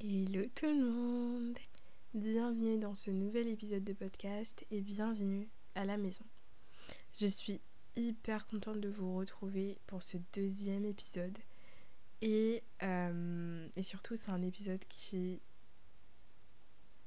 Hello 0.00 0.44
tout 0.54 0.66
le 0.66 0.92
monde 0.92 1.58
Bienvenue 2.14 2.78
dans 2.78 2.94
ce 2.94 3.10
nouvel 3.10 3.48
épisode 3.48 3.82
de 3.82 3.92
podcast 3.92 4.64
et 4.70 4.80
bienvenue 4.80 5.48
à 5.74 5.84
la 5.84 5.96
maison. 5.96 6.22
Je 7.18 7.26
suis 7.26 7.60
hyper 7.96 8.46
contente 8.46 8.80
de 8.80 8.88
vous 8.88 9.16
retrouver 9.16 9.76
pour 9.88 10.04
ce 10.04 10.16
deuxième 10.32 10.84
épisode 10.84 11.36
et, 12.22 12.62
euh, 12.84 13.66
surtout 13.82 14.14
c'est 14.14 14.30
un 14.30 14.42
épisode 14.42 14.84
qui 14.88 15.40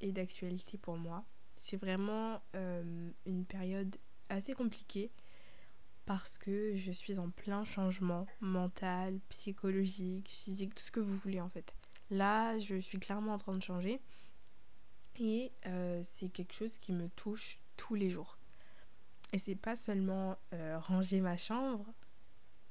est 0.01 0.11
d'actualité 0.11 0.77
pour 0.77 0.97
moi. 0.97 1.23
C'est 1.55 1.77
vraiment 1.77 2.41
euh, 2.57 3.09
une 3.25 3.45
période 3.45 3.95
assez 4.27 4.51
compliquée 4.51 5.11
parce 6.05 6.37
que 6.37 6.75
je 6.75 6.91
suis 6.91 7.19
en 7.19 7.29
plein 7.29 7.63
changement 7.63 8.27
mental, 8.41 9.21
psychologique, 9.29 10.27
physique, 10.27 10.75
tout 10.75 10.83
ce 10.83 10.91
que 10.91 10.99
vous 10.99 11.15
voulez 11.15 11.39
en 11.39 11.47
fait. 11.47 11.73
Là, 12.11 12.59
je 12.59 12.75
suis 12.75 12.99
clairement 12.99 13.33
en 13.33 13.37
train 13.37 13.53
de 13.53 13.63
changer. 13.63 14.01
Et 15.19 15.51
euh, 15.65 16.01
c'est 16.03 16.29
quelque 16.29 16.53
chose 16.53 16.77
qui 16.77 16.93
me 16.93 17.09
touche 17.09 17.57
tous 17.77 17.95
les 17.95 18.09
jours. 18.09 18.37
Et 19.33 19.37
c'est 19.37 19.55
pas 19.55 19.77
seulement 19.77 20.37
euh, 20.53 20.77
ranger 20.77 21.21
ma 21.21 21.37
chambre, 21.37 21.85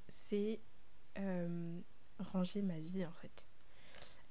c'est 0.08 0.60
euh, 1.18 1.80
ranger 2.18 2.60
ma 2.60 2.78
vie 2.78 3.04
en 3.04 3.12
fait. 3.12 3.46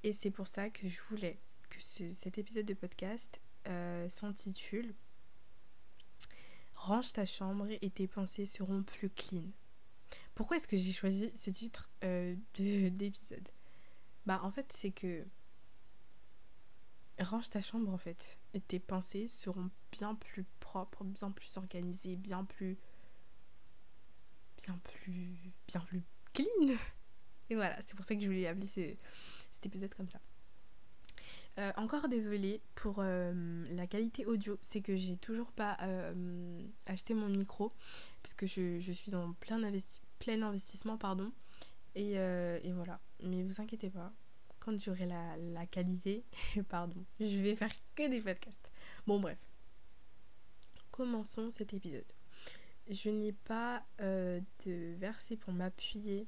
Et 0.04 0.12
c'est 0.12 0.30
pour 0.30 0.46
ça 0.46 0.70
que 0.70 0.88
je 0.88 1.00
voulais 1.02 1.40
que 1.68 1.80
cet 1.80 2.38
épisode 2.38 2.66
de 2.66 2.74
podcast 2.74 3.40
s'intitule 4.08 4.94
Range 6.74 7.12
ta 7.12 7.26
chambre 7.26 7.66
et 7.82 7.90
tes 7.90 8.08
pensées 8.08 8.46
seront 8.46 8.82
plus 8.82 9.10
clean. 9.10 9.44
Pourquoi 10.34 10.56
est-ce 10.56 10.66
que 10.66 10.76
j'ai 10.76 10.92
choisi 10.92 11.30
ce 11.36 11.50
titre 11.50 11.90
d'épisode? 12.02 13.48
Bah 14.26 14.40
en 14.42 14.50
fait 14.50 14.72
c'est 14.72 14.90
que 14.90 15.26
range 17.18 17.50
ta 17.50 17.60
chambre 17.60 17.92
en 17.92 17.98
fait 17.98 18.38
et 18.54 18.60
tes 18.60 18.78
pensées 18.78 19.28
seront 19.28 19.70
bien 19.92 20.14
plus 20.14 20.44
propres, 20.60 21.04
bien 21.04 21.30
plus 21.30 21.56
organisées, 21.56 22.16
bien 22.16 22.44
plus 22.44 22.78
bien 24.58 24.78
plus 24.84 25.36
bien 25.68 25.80
plus 25.80 26.02
clean. 26.32 26.46
Et 27.50 27.56
voilà, 27.56 27.76
c'est 27.82 27.96
pour 27.96 28.04
ça 28.04 28.14
que 28.14 28.20
je 28.20 28.26
voulais 28.26 28.46
appeler 28.46 28.66
cet 28.66 29.66
épisode 29.66 29.92
comme 29.94 30.08
ça. 30.08 30.20
Euh, 31.58 31.72
encore 31.76 32.08
désolée 32.08 32.62
pour 32.76 32.96
euh, 33.00 33.66
la 33.74 33.88
qualité 33.88 34.24
audio, 34.24 34.56
c'est 34.62 34.80
que 34.80 34.96
j'ai 34.96 35.16
toujours 35.16 35.50
pas 35.50 35.76
euh, 35.82 36.62
acheté 36.86 37.12
mon 37.12 37.28
micro 37.28 37.72
parce 38.22 38.34
que 38.34 38.46
je, 38.46 38.78
je 38.78 38.92
suis 38.92 39.16
en 39.16 39.32
plein, 39.32 39.60
plein 40.20 40.42
investissement 40.42 40.96
pardon 40.96 41.32
et, 41.96 42.12
et 42.12 42.72
voilà, 42.72 43.00
mais 43.22 43.42
vous 43.42 43.60
inquiétez 43.60 43.90
pas, 43.90 44.12
quand 44.58 44.78
j'aurai 44.78 45.06
la, 45.06 45.36
la 45.36 45.66
qualité, 45.66 46.24
pardon, 46.68 47.04
je 47.18 47.38
vais 47.40 47.56
faire 47.56 47.72
que 47.94 48.08
des 48.08 48.20
podcasts. 48.20 48.70
Bon 49.06 49.20
bref, 49.20 49.38
commençons 50.90 51.50
cet 51.50 51.72
épisode. 51.74 52.12
Je 52.88 53.08
n'ai 53.10 53.32
pas 53.32 53.84
euh, 54.00 54.40
de 54.66 54.94
verset 54.98 55.36
pour 55.36 55.52
m'appuyer 55.52 56.26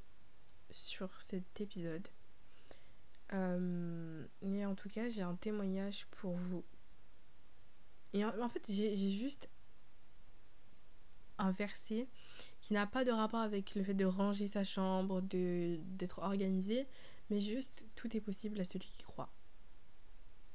sur 0.71 1.21
cet 1.21 1.61
épisode. 1.61 2.09
Euh, 3.33 4.27
mais 4.43 4.65
en 4.65 4.75
tout 4.75 4.89
cas, 4.89 5.09
j'ai 5.09 5.23
un 5.23 5.35
témoignage 5.35 6.07
pour 6.07 6.37
vous. 6.37 6.65
Et 8.13 8.25
en, 8.25 8.41
en 8.41 8.49
fait, 8.49 8.65
j'ai 8.71 8.97
juste 9.11 9.49
un 11.39 11.51
verset 11.51 12.09
qui 12.61 12.73
n'a 12.73 12.87
pas 12.87 13.05
de 13.05 13.11
rapport 13.11 13.41
avec 13.41 13.75
le 13.75 13.83
fait 13.83 13.95
de 13.95 14.05
ranger 14.05 14.47
sa 14.47 14.65
chambre, 14.65 15.21
d'être 15.23 16.19
organisé, 16.21 16.87
mais 17.31 17.41
juste 17.41 17.87
tout 17.95 18.17
est 18.17 18.21
possible 18.21 18.61
à 18.61 18.65
celui 18.65 18.89
qui 18.89 19.03
croit. 19.03 19.33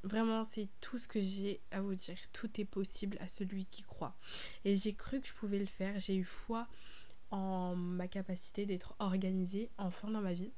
Vraiment, 0.03 0.44
c'est 0.44 0.70
tout 0.80 0.98
ce 0.98 1.08
que 1.08 1.20
j'ai 1.20 1.59
à 1.72 1.81
vous 1.81 1.95
dire. 1.95 2.17
Tout 2.31 2.61
est 2.61 2.66
possible 2.66 3.17
à 3.20 3.28
celui 3.28 3.66
qui 3.66 3.81
croit. 3.81 4.16
Et 4.64 4.75
j'ai 4.75 4.94
cru 4.94 5.20
que 5.20 5.28
je 5.28 5.33
pouvais 5.33 5.59
le 5.59 5.66
faire. 5.66 6.00
J'ai 6.00 6.16
eu 6.16 6.23
foi 6.23 6.67
en 7.32 7.76
ma 7.76 8.08
capacité 8.08 8.65
d'être 8.65 8.95
organisée 8.99 9.70
enfin 9.77 10.09
dans 10.09 10.21
ma 10.21 10.33
vie. 10.33 10.54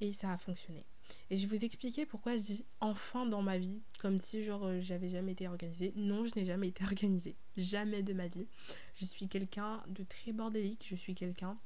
Et 0.00 0.12
ça 0.12 0.32
a 0.32 0.36
fonctionné. 0.36 0.84
Et 1.30 1.36
je 1.36 1.46
vais 1.46 1.56
vous 1.56 1.64
expliquer 1.64 2.06
pourquoi 2.06 2.36
je 2.36 2.42
dis 2.42 2.64
enfin 2.80 3.26
dans 3.26 3.42
ma 3.42 3.58
vie, 3.58 3.80
comme 4.00 4.18
si 4.18 4.42
genre 4.42 4.64
euh, 4.64 4.80
j'avais 4.80 5.08
jamais 5.08 5.32
été 5.32 5.48
organisée. 5.48 5.92
Non, 5.96 6.24
je 6.24 6.32
n'ai 6.36 6.44
jamais 6.44 6.68
été 6.68 6.84
organisée. 6.84 7.36
Jamais 7.56 8.02
de 8.02 8.12
ma 8.12 8.28
vie. 8.28 8.46
Je 8.94 9.04
suis 9.04 9.28
quelqu'un 9.28 9.82
de 9.88 10.04
très 10.04 10.32
bordélique. 10.32 10.86
Je 10.88 10.96
suis 10.96 11.14
quelqu'un 11.14 11.58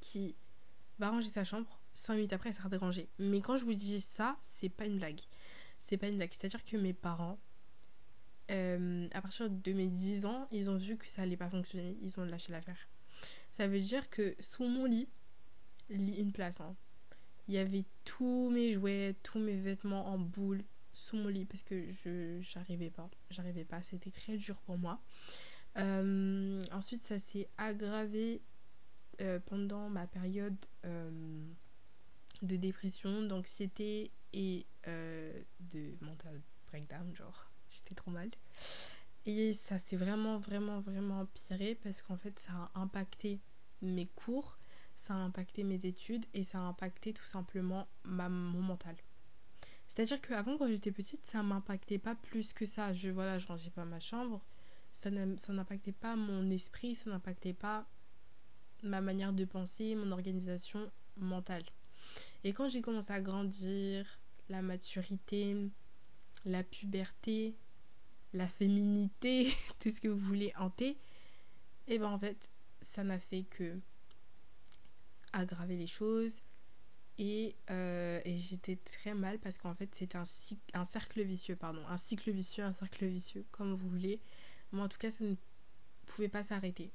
qui 0.00 0.36
va 0.98 1.10
ranger 1.10 1.28
sa 1.28 1.44
chambre. 1.44 1.80
Cinq 1.94 2.14
minutes 2.14 2.32
après, 2.32 2.50
elle 2.50 2.54
sera 2.54 2.68
dérangée. 2.68 3.08
Mais 3.18 3.40
quand 3.40 3.56
je 3.56 3.64
vous 3.64 3.74
dis 3.74 4.00
ça, 4.00 4.38
c'est 4.40 4.68
pas 4.68 4.86
une 4.86 4.98
blague. 4.98 5.20
C'est 5.80 5.96
pas 5.96 6.08
une 6.08 6.16
blague. 6.16 6.30
C'est-à-dire 6.32 6.64
que 6.64 6.76
mes 6.76 6.92
parents, 6.92 7.38
euh, 8.50 9.08
à 9.12 9.20
partir 9.20 9.50
de 9.50 9.72
mes 9.72 9.88
10 9.88 10.24
ans, 10.26 10.48
ils 10.52 10.70
ont 10.70 10.76
vu 10.76 10.96
que 10.96 11.08
ça 11.08 11.22
allait 11.22 11.36
pas 11.36 11.50
fonctionner. 11.50 11.96
Ils 12.00 12.18
ont 12.18 12.24
lâché 12.24 12.52
l'affaire. 12.52 12.88
Ça 13.50 13.66
veut 13.66 13.80
dire 13.80 14.08
que 14.08 14.36
sous 14.38 14.64
mon 14.64 14.84
lit, 14.84 15.08
lit 15.90 16.14
une 16.14 16.32
place, 16.32 16.60
hein, 16.60 16.76
il 17.48 17.54
y 17.54 17.58
avait 17.58 17.84
tous 18.04 18.50
mes 18.50 18.70
jouets, 18.72 19.16
tous 19.22 19.38
mes 19.38 19.56
vêtements 19.56 20.06
en 20.06 20.18
boule 20.18 20.62
sous 20.92 21.16
mon 21.16 21.28
lit 21.28 21.46
parce 21.46 21.62
que 21.62 21.90
je 21.90 22.38
j'arrivais 22.40 22.90
pas. 22.90 23.08
J'arrivais 23.30 23.64
pas. 23.64 23.82
C'était 23.82 24.10
très 24.10 24.36
dur 24.36 24.60
pour 24.62 24.76
moi. 24.76 25.00
Euh, 25.78 26.62
ensuite, 26.72 27.02
ça 27.02 27.18
s'est 27.18 27.48
aggravé 27.56 28.42
euh, 29.20 29.40
pendant 29.46 29.88
ma 29.88 30.06
période 30.06 30.56
euh, 30.84 31.46
de 32.42 32.56
dépression, 32.56 33.22
d'anxiété 33.22 34.10
et 34.32 34.66
de 34.86 35.94
mental 36.00 36.40
breakdown, 36.68 37.14
genre 37.14 37.50
j'étais 37.70 37.94
trop 37.94 38.10
mal. 38.10 38.30
Et 39.26 39.52
ça 39.52 39.78
s'est 39.78 39.96
vraiment, 39.96 40.38
vraiment, 40.38 40.80
vraiment 40.80 41.20
empiré 41.20 41.74
parce 41.74 42.02
qu'en 42.02 42.16
fait, 42.16 42.38
ça 42.38 42.70
a 42.74 42.80
impacté 42.80 43.40
mes 43.82 44.06
cours 44.06 44.58
ça 45.08 45.14
a 45.14 45.16
impacté 45.16 45.64
mes 45.64 45.86
études 45.86 46.26
et 46.34 46.44
ça 46.44 46.58
a 46.58 46.62
impacté 46.62 47.14
tout 47.14 47.24
simplement 47.24 47.88
ma, 48.04 48.28
mon 48.28 48.60
mental. 48.60 48.94
C'est-à-dire 49.86 50.20
qu'avant, 50.20 50.58
quand 50.58 50.68
j'étais 50.68 50.92
petite, 50.92 51.26
ça 51.26 51.42
m'impactait 51.42 51.98
pas 51.98 52.14
plus 52.14 52.52
que 52.52 52.66
ça. 52.66 52.92
Je, 52.92 53.08
voilà, 53.08 53.38
je 53.38 53.46
rangeais 53.46 53.70
pas 53.70 53.86
ma 53.86 54.00
chambre. 54.00 54.44
Ça 54.92 55.10
n'impactait 55.10 55.92
pas 55.92 56.14
mon 56.14 56.50
esprit, 56.50 56.94
ça 56.94 57.08
n'impactait 57.08 57.54
pas 57.54 57.88
ma 58.82 59.00
manière 59.00 59.32
de 59.32 59.46
penser, 59.46 59.94
mon 59.94 60.12
organisation 60.12 60.90
mentale. 61.16 61.64
Et 62.44 62.52
quand 62.52 62.68
j'ai 62.68 62.82
commencé 62.82 63.10
à 63.10 63.22
grandir, 63.22 64.20
la 64.50 64.60
maturité, 64.60 65.70
la 66.44 66.62
puberté, 66.62 67.56
la 68.34 68.46
féminité, 68.46 69.50
tout 69.80 69.88
ce 69.88 70.02
que 70.02 70.08
vous 70.08 70.18
voulez 70.18 70.52
hanter, 70.58 70.98
et 71.86 71.94
eh 71.94 71.98
ben 71.98 72.10
en 72.10 72.18
fait, 72.18 72.50
ça 72.82 73.04
n'a 73.04 73.18
fait 73.18 73.44
que 73.44 73.80
aggraver 75.32 75.76
les 75.76 75.86
choses. 75.86 76.42
Et, 77.20 77.56
euh, 77.70 78.20
et 78.24 78.38
j'étais 78.38 78.76
très 78.76 79.12
mal 79.12 79.40
parce 79.40 79.58
qu'en 79.58 79.74
fait 79.74 79.92
c'était 79.92 80.16
un, 80.16 80.24
un 80.74 80.84
cercle 80.84 81.22
vicieux, 81.22 81.56
pardon. 81.56 81.84
Un 81.88 81.98
cycle 81.98 82.30
vicieux, 82.30 82.62
un 82.62 82.72
cercle 82.72 83.06
vicieux, 83.06 83.44
comme 83.50 83.74
vous 83.74 83.88
voulez. 83.88 84.20
Moi 84.70 84.84
en 84.84 84.88
tout 84.88 84.98
cas 84.98 85.10
ça 85.10 85.24
ne 85.24 85.34
pouvait 86.06 86.28
pas 86.28 86.42
s'arrêter. 86.42 86.92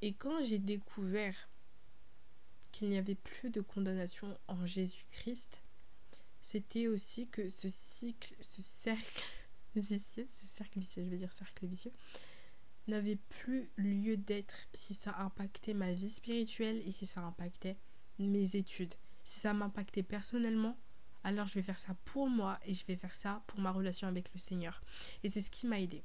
Et 0.00 0.14
quand 0.14 0.42
j'ai 0.42 0.58
découvert 0.58 1.48
qu'il 2.72 2.88
n'y 2.88 2.98
avait 2.98 3.14
plus 3.14 3.50
de 3.50 3.60
condamnation 3.60 4.36
en 4.48 4.64
Jésus-Christ, 4.64 5.60
c'était 6.40 6.88
aussi 6.88 7.28
que 7.28 7.48
ce 7.48 7.68
cycle, 7.68 8.34
ce 8.40 8.62
cercle 8.62 9.22
vicieux, 9.76 10.26
ce 10.32 10.46
cercle 10.46 10.80
vicieux, 10.80 11.04
je 11.04 11.08
vais 11.10 11.18
dire 11.18 11.32
cercle 11.32 11.66
vicieux, 11.66 11.92
n'avait 12.88 13.16
plus 13.16 13.70
lieu 13.76 14.16
d'être 14.16 14.66
si 14.74 14.94
ça 14.94 15.14
impactait 15.18 15.74
ma 15.74 15.92
vie 15.92 16.10
spirituelle 16.10 16.82
et 16.86 16.92
si 16.92 17.06
ça 17.06 17.20
impactait 17.20 17.76
mes 18.18 18.56
études. 18.56 18.94
Si 19.24 19.40
ça 19.40 19.54
m'impactait 19.54 20.02
personnellement, 20.02 20.76
alors 21.24 21.46
je 21.46 21.54
vais 21.54 21.62
faire 21.62 21.78
ça 21.78 21.94
pour 22.04 22.28
moi 22.28 22.58
et 22.64 22.74
je 22.74 22.84
vais 22.86 22.96
faire 22.96 23.14
ça 23.14 23.42
pour 23.46 23.60
ma 23.60 23.70
relation 23.70 24.08
avec 24.08 24.32
le 24.32 24.38
Seigneur. 24.38 24.82
Et 25.22 25.28
c'est 25.28 25.40
ce 25.40 25.50
qui 25.50 25.66
m'a 25.66 25.80
aidé. 25.80 26.02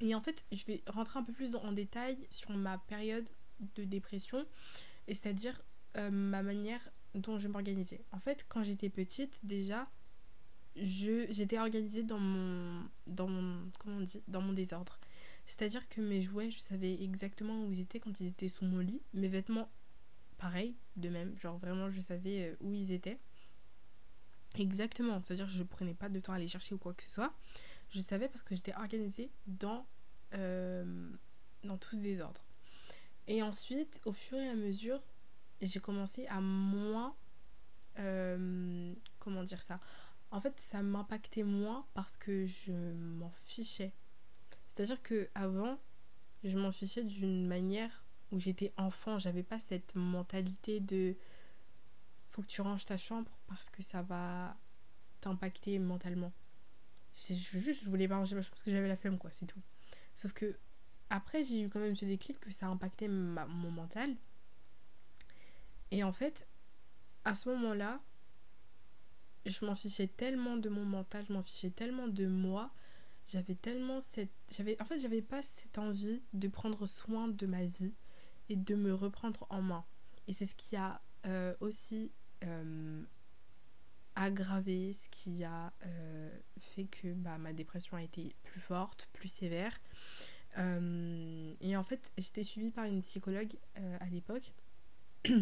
Et 0.00 0.14
en 0.14 0.20
fait, 0.20 0.44
je 0.52 0.64
vais 0.66 0.82
rentrer 0.86 1.18
un 1.18 1.22
peu 1.22 1.32
plus 1.32 1.56
en 1.56 1.72
détail 1.72 2.26
sur 2.30 2.50
ma 2.50 2.78
période 2.78 3.28
de 3.74 3.84
dépression, 3.84 4.46
et 5.08 5.14
c'est-à-dire 5.14 5.62
euh, 5.96 6.10
ma 6.10 6.42
manière 6.42 6.90
dont 7.14 7.38
je 7.38 7.48
m'organisais. 7.48 8.04
En 8.12 8.18
fait, 8.18 8.44
quand 8.48 8.62
j'étais 8.62 8.90
petite, 8.90 9.40
déjà, 9.44 9.88
j'étais 10.76 11.58
organisée 11.58 12.02
dans 12.02 12.18
mon 12.18 12.86
dans 13.06 13.28
mon 13.28 13.70
comment 13.78 13.96
on 13.96 14.00
dit 14.00 14.22
dans 14.28 14.42
mon 14.42 14.52
désordre 14.52 14.98
c'est-à-dire 15.46 15.88
que 15.88 16.00
mes 16.00 16.20
jouets, 16.20 16.50
je 16.50 16.58
savais 16.58 17.02
exactement 17.02 17.64
où 17.64 17.72
ils 17.72 17.80
étaient 17.80 18.00
quand 18.00 18.18
ils 18.20 18.26
étaient 18.26 18.48
sous 18.48 18.64
mon 18.64 18.80
lit. 18.80 19.00
Mes 19.14 19.28
vêtements, 19.28 19.70
pareil, 20.38 20.74
de 20.96 21.08
même. 21.08 21.38
Genre 21.38 21.56
vraiment, 21.58 21.88
je 21.90 22.00
savais 22.00 22.50
euh, 22.50 22.56
où 22.60 22.72
ils 22.74 22.90
étaient. 22.92 23.18
Exactement. 24.56 25.20
C'est-à-dire 25.20 25.46
que 25.46 25.52
je 25.52 25.62
prenais 25.62 25.94
pas 25.94 26.08
de 26.08 26.18
temps 26.18 26.32
à 26.32 26.38
les 26.38 26.48
chercher 26.48 26.74
ou 26.74 26.78
quoi 26.78 26.94
que 26.94 27.02
ce 27.02 27.10
soit. 27.10 27.32
Je 27.90 28.00
savais 28.00 28.28
parce 28.28 28.42
que 28.42 28.56
j'étais 28.56 28.74
organisée 28.74 29.30
dans, 29.46 29.86
euh, 30.34 31.10
dans 31.62 31.78
tous 31.78 31.96
ces 31.96 32.20
ordres. 32.20 32.44
Et 33.28 33.42
ensuite, 33.42 34.00
au 34.04 34.12
fur 34.12 34.38
et 34.38 34.48
à 34.48 34.54
mesure, 34.54 35.00
j'ai 35.60 35.80
commencé 35.80 36.26
à 36.26 36.40
moins... 36.40 37.14
Euh, 37.98 38.94
comment 39.20 39.44
dire 39.44 39.62
ça? 39.62 39.80
En 40.30 40.40
fait, 40.40 40.60
ça 40.60 40.82
m'impactait 40.82 41.44
moins 41.44 41.86
parce 41.94 42.16
que 42.16 42.46
je 42.46 42.72
m'en 42.72 43.30
fichais. 43.44 43.92
C'est-à-dire 44.76 45.02
que 45.02 45.30
avant, 45.34 45.78
je 46.44 46.58
m'en 46.58 46.70
fichais 46.70 47.02
d'une 47.02 47.46
manière 47.46 48.04
où 48.30 48.38
j'étais 48.38 48.74
enfant, 48.76 49.18
j'avais 49.18 49.42
pas 49.42 49.58
cette 49.58 49.94
mentalité 49.94 50.80
de 50.80 51.16
faut 52.30 52.42
que 52.42 52.46
tu 52.46 52.60
ranges 52.60 52.84
ta 52.84 52.98
chambre 52.98 53.30
parce 53.46 53.70
que 53.70 53.82
ça 53.82 54.02
va 54.02 54.54
t'impacter 55.22 55.78
mentalement. 55.78 56.30
C'est 57.14 57.34
juste, 57.34 57.84
je 57.84 57.88
voulais 57.88 58.06
pas 58.06 58.18
ranger 58.18 58.36
ma 58.36 58.42
chambre 58.42 58.50
parce 58.50 58.62
que 58.62 58.70
j'avais 58.70 58.88
la 58.88 58.96
flemme, 58.96 59.16
quoi, 59.16 59.30
c'est 59.32 59.46
tout. 59.46 59.62
Sauf 60.14 60.34
que 60.34 60.58
après, 61.08 61.42
j'ai 61.42 61.62
eu 61.62 61.70
quand 61.70 61.80
même 61.80 61.96
ce 61.96 62.04
déclic 62.04 62.38
que 62.38 62.50
ça 62.50 62.66
impactait 62.66 63.08
mon 63.08 63.70
mental. 63.70 64.14
Et 65.90 66.04
en 66.04 66.12
fait, 66.12 66.46
à 67.24 67.34
ce 67.34 67.48
moment-là, 67.48 68.02
je 69.46 69.64
m'en 69.64 69.74
fichais 69.74 70.08
tellement 70.08 70.58
de 70.58 70.68
mon 70.68 70.84
mental, 70.84 71.24
je 71.26 71.32
m'en 71.32 71.42
fichais 71.42 71.70
tellement 71.70 72.08
de 72.08 72.26
moi. 72.26 72.70
J'avais 73.26 73.54
tellement 73.54 74.00
cette. 74.00 74.30
J'avais, 74.50 74.80
en 74.80 74.84
fait, 74.84 75.00
j'avais 75.00 75.22
pas 75.22 75.42
cette 75.42 75.78
envie 75.78 76.22
de 76.32 76.48
prendre 76.48 76.86
soin 76.86 77.28
de 77.28 77.46
ma 77.46 77.64
vie 77.64 77.94
et 78.48 78.56
de 78.56 78.74
me 78.74 78.94
reprendre 78.94 79.46
en 79.50 79.62
main. 79.62 79.84
Et 80.28 80.32
c'est 80.32 80.46
ce 80.46 80.54
qui 80.54 80.76
a 80.76 81.00
euh, 81.26 81.54
aussi 81.60 82.12
euh, 82.44 83.02
aggravé, 84.14 84.92
ce 84.92 85.08
qui 85.08 85.42
a 85.42 85.72
euh, 85.84 86.38
fait 86.60 86.84
que 86.84 87.12
bah, 87.14 87.38
ma 87.38 87.52
dépression 87.52 87.96
a 87.96 88.02
été 88.02 88.34
plus 88.44 88.60
forte, 88.60 89.08
plus 89.12 89.28
sévère. 89.28 89.80
et 90.56 91.76
en 91.76 91.82
fait, 91.82 92.12
j'étais 92.16 92.44
suivie 92.44 92.70
par 92.70 92.84
une 92.84 93.02
psychologue 93.02 93.56
à 94.00 94.06
l'époque. 94.06 94.52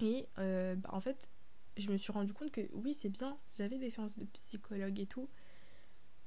Et 0.00 0.26
bah, 0.36 0.88
en 0.88 1.00
fait, 1.00 1.28
je 1.76 1.90
me 1.90 1.98
suis 1.98 2.12
rendu 2.12 2.32
compte 2.32 2.50
que 2.50 2.62
oui, 2.72 2.94
c'est 2.94 3.08
bien, 3.08 3.38
j'avais 3.56 3.78
des 3.78 3.90
séances 3.90 4.18
de 4.18 4.24
psychologue 4.26 4.98
et 4.98 5.06
tout. 5.06 5.28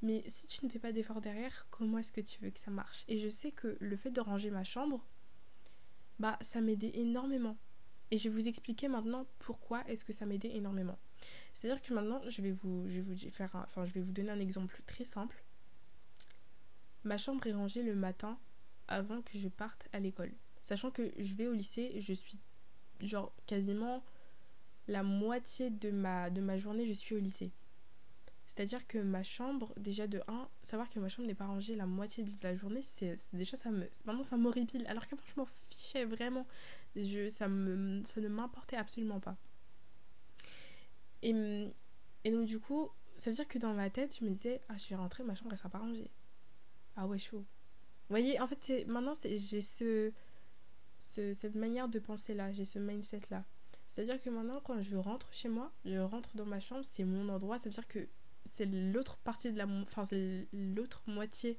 Mais 0.01 0.24
si 0.30 0.47
tu 0.47 0.65
ne 0.65 0.69
fais 0.69 0.80
pas 0.80 0.92
d'effort 0.92 1.21
derrière, 1.21 1.68
comment 1.69 1.97
est-ce 1.97 2.12
que 2.12 2.21
tu 2.21 2.39
veux 2.42 2.51
que 2.51 2.59
ça 2.59 2.71
marche? 2.71 3.06
Et 3.07 3.19
je 3.19 3.30
sais 3.30 3.51
que 3.51 3.77
le 3.80 3.95
fait 3.95 4.12
de 4.12 4.21
ranger 4.21 4.51
ma 4.51 4.63
chambre, 4.63 5.06
bah 6.19 6.38
ça 6.42 6.62
m'aidait 6.62 6.92
énormément. 6.94 7.57
Et 8.12 8.18
je 8.18 8.30
vais 8.30 8.36
vous 8.36 8.47
expliquer 8.47 8.88
maintenant 8.88 9.25
pourquoi 9.39 9.83
est-ce 9.89 10.06
que 10.06 10.13
ça 10.13 10.25
m'aidait 10.25 10.56
énormément. 10.56 10.97
C'est-à-dire 11.53 11.81
que 11.81 11.94
maintenant, 11.94 12.21
je 12.27 12.42
vais 12.42 12.51
vous, 12.51 12.86
faire, 13.31 13.50
enfin, 13.56 13.86
je 13.86 13.94
vais 13.94 14.01
vous 14.01 14.12
donner 14.12 14.30
un 14.30 14.39
exemple 14.39 14.81
très 14.86 15.06
simple. 15.06 15.44
Ma 17.03 17.18
chambre 17.18 17.45
est 17.48 17.53
rangée 17.53 17.83
le 17.83 17.95
matin 17.95 18.38
avant 18.88 19.21
que 19.21 19.38
je 19.38 19.48
parte 19.48 19.88
à 19.91 20.00
l'école. 20.00 20.31
Sachant 20.63 20.91
que 20.91 21.12
je 21.18 21.36
vais 21.36 21.48
au 21.48 21.53
lycée, 21.53 22.00
je 22.00 22.13
suis 22.13 22.39
genre 23.00 23.33
quasiment 23.45 24.03
la 24.88 25.03
moitié 25.03 25.69
de 25.69 25.91
ma, 25.91 26.30
de 26.30 26.41
ma 26.41 26.57
journée, 26.57 26.86
je 26.86 26.94
suis 26.94 27.15
au 27.15 27.19
lycée. 27.19 27.51
C'est-à-dire 28.55 28.87
que 28.87 28.97
ma 28.97 29.21
chambre, 29.21 29.73
déjà 29.75 30.07
de 30.07 30.21
1, 30.29 30.47
savoir 30.61 30.89
que 30.89 30.97
ma 30.99 31.09
chambre 31.09 31.27
n'est 31.27 31.35
pas 31.35 31.45
rangée 31.45 31.75
la 31.75 31.85
moitié 31.85 32.23
de 32.23 32.31
la 32.41 32.55
journée, 32.55 32.81
c'est 32.81 33.15
déjà 33.33 33.57
ça 33.57 33.69
me. 33.69 33.89
Maintenant 34.05 34.23
ça 34.23 34.37
m'horripile. 34.37 34.85
Alors 34.87 35.05
qu'avant 35.07 35.21
je 35.27 35.41
m'en 35.41 35.47
fichais 35.69 36.05
vraiment. 36.05 36.47
Je, 36.95 37.27
ça, 37.27 37.49
me, 37.49 38.01
ça 38.05 38.21
ne 38.21 38.29
m'importait 38.29 38.77
absolument 38.77 39.19
pas. 39.19 39.35
Et, 41.21 41.33
et 42.23 42.31
donc 42.31 42.45
du 42.45 42.59
coup, 42.59 42.89
ça 43.17 43.29
veut 43.29 43.35
dire 43.35 43.47
que 43.47 43.57
dans 43.59 43.73
ma 43.73 43.89
tête, 43.89 44.15
je 44.17 44.23
me 44.23 44.29
disais, 44.29 44.61
ah 44.69 44.77
je 44.77 44.87
vais 44.87 44.95
rentrer, 44.95 45.23
ma 45.23 45.35
chambre 45.35 45.51
elle 45.51 45.57
sera 45.57 45.69
pas 45.69 45.79
rangée. 45.79 46.09
Ah 46.95 47.07
ouais, 47.07 47.17
chaud. 47.17 47.39
Vous 47.39 47.45
voyez, 48.09 48.39
en 48.39 48.47
fait, 48.47 48.85
maintenant 48.87 49.13
j'ai 49.23 49.61
ce, 49.61 50.13
ce, 50.97 51.33
cette 51.33 51.55
manière 51.55 51.89
de 51.89 51.99
penser 51.99 52.33
là, 52.33 52.53
j'ai 52.53 52.63
ce 52.63 52.79
mindset 52.79 53.21
là. 53.31 53.43
C'est-à-dire 53.89 54.21
que 54.21 54.29
maintenant, 54.29 54.61
quand 54.61 54.81
je 54.81 54.95
rentre 54.95 55.33
chez 55.33 55.49
moi, 55.49 55.73
je 55.83 55.97
rentre 55.97 56.35
dans 56.35 56.45
ma 56.45 56.59
chambre, 56.59 56.85
c'est 56.89 57.03
mon 57.03 57.27
endroit. 57.29 57.59
Ça 57.59 57.65
veut 57.65 57.73
dire 57.73 57.87
que 57.87 58.07
c'est 58.45 58.65
l'autre 58.65 59.18
partie 59.18 59.51
de 59.51 59.57
la. 59.57 59.68
Enfin, 59.81 60.03
l'autre 60.53 61.03
moitié 61.07 61.57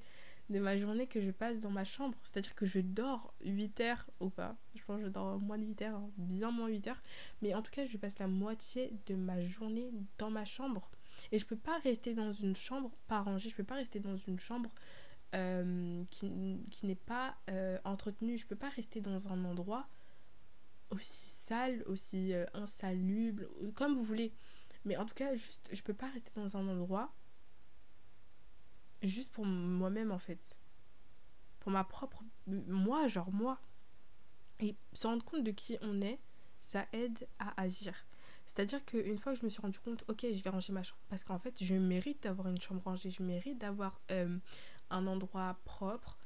de 0.49 0.61
ma 0.61 0.77
journée 0.77 1.07
que 1.07 1.21
je 1.21 1.31
passe 1.31 1.61
dans 1.61 1.71
ma 1.71 1.85
chambre. 1.85 2.17
C'est-à-dire 2.23 2.55
que 2.55 2.67
je 2.67 2.79
dors 2.79 3.35
8 3.45 3.81
heures 3.81 4.07
ou 4.21 4.31
pas. 4.31 4.57
Je 4.75 4.85
pense 4.85 4.99
que 5.01 5.07
je 5.07 5.11
dors 5.11 5.39
moins 5.41 5.59
de 5.59 5.65
8 5.65 5.83
heures, 5.83 5.97
hein, 5.97 6.11
bien 6.17 6.51
moins 6.51 6.69
8 6.69 6.87
heures. 6.87 7.03
Mais 7.43 7.55
en 7.55 7.63
tout 7.63 7.71
cas, 7.71 7.85
je 7.87 7.97
passe 7.97 8.19
la 8.19 8.29
moitié 8.29 8.93
de 9.07 9.15
ma 9.15 9.41
journée 9.41 9.91
dans 10.19 10.31
ma 10.31 10.45
chambre. 10.45 10.89
Et 11.33 11.39
je 11.39 11.47
peux 11.47 11.57
pas 11.57 11.79
rester 11.79 12.15
dans 12.15 12.33
une 12.33 12.55
chambre 12.55 12.93
pas 13.09 13.21
rangée. 13.21 13.49
Je 13.49 13.57
peux 13.57 13.65
pas 13.65 13.77
rester 13.77 13.99
dans 13.99 14.17
une 14.17 14.39
chambre 14.39 14.71
euh, 15.35 16.05
qui, 16.11 16.31
qui 16.71 16.87
n'est 16.87 16.95
pas 16.95 17.37
euh, 17.51 17.79
entretenue. 17.85 18.39
Je 18.39 18.47
peux 18.47 18.57
pas 18.57 18.69
rester 18.69 19.01
dans 19.01 19.29
un 19.29 19.45
endroit 19.45 19.89
aussi 20.91 21.27
sale, 21.29 21.83
aussi 21.87 22.33
euh, 22.33 22.45
insalubre, 22.55 23.43
comme 23.75 23.95
vous 23.95 24.03
voulez. 24.03 24.33
Mais 24.87 24.97
en 24.97 25.05
tout 25.05 25.15
cas, 25.15 25.35
juste, 25.35 25.69
je 25.73 25.83
peux 25.83 25.93
pas 25.93 26.09
rester 26.09 26.31
dans 26.37 26.57
un 26.57 26.67
endroit 26.69 27.13
juste 29.03 29.33
pour 29.33 29.45
moi-même 29.45 30.13
en 30.13 30.19
fait. 30.19 30.59
Pour 31.59 31.73
ma 31.73 31.85
propre. 31.85 32.23
Moi, 32.47 33.09
genre 33.09 33.33
moi. 33.33 33.61
Et 34.61 34.77
se 34.95 35.07
rendre 35.07 35.25
compte 35.25 35.45
de 35.45 35.51
qui 35.51 35.77
on 35.83 36.01
est, 36.01 36.19
ça 36.61 36.87
aide 36.93 37.29
à 37.39 37.61
agir. 37.61 38.07
C'est-à-dire 38.47 38.85
qu'une 38.87 39.19
fois 39.19 39.35
que 39.35 39.41
je 39.41 39.45
me 39.45 39.51
suis 39.51 39.61
rendu 39.61 39.79
compte, 39.81 40.05
ok, 40.09 40.25
je 40.33 40.43
vais 40.43 40.51
ranger 40.51 40.73
ma 40.73 40.85
chambre. 40.85 41.03
Parce 41.09 41.25
qu'en 41.25 41.39
fait, 41.39 41.63
je 41.63 41.75
mérite 41.75 42.23
d'avoir 42.23 42.49
une 42.49 42.61
chambre 42.61 42.83
rangée. 42.85 43.11
Je 43.11 43.25
mérite 43.25 43.59
d'avoir 43.59 44.01
euh, 44.13 44.39
un 44.91 45.07
endroit 45.09 45.59
propre. 45.65 46.17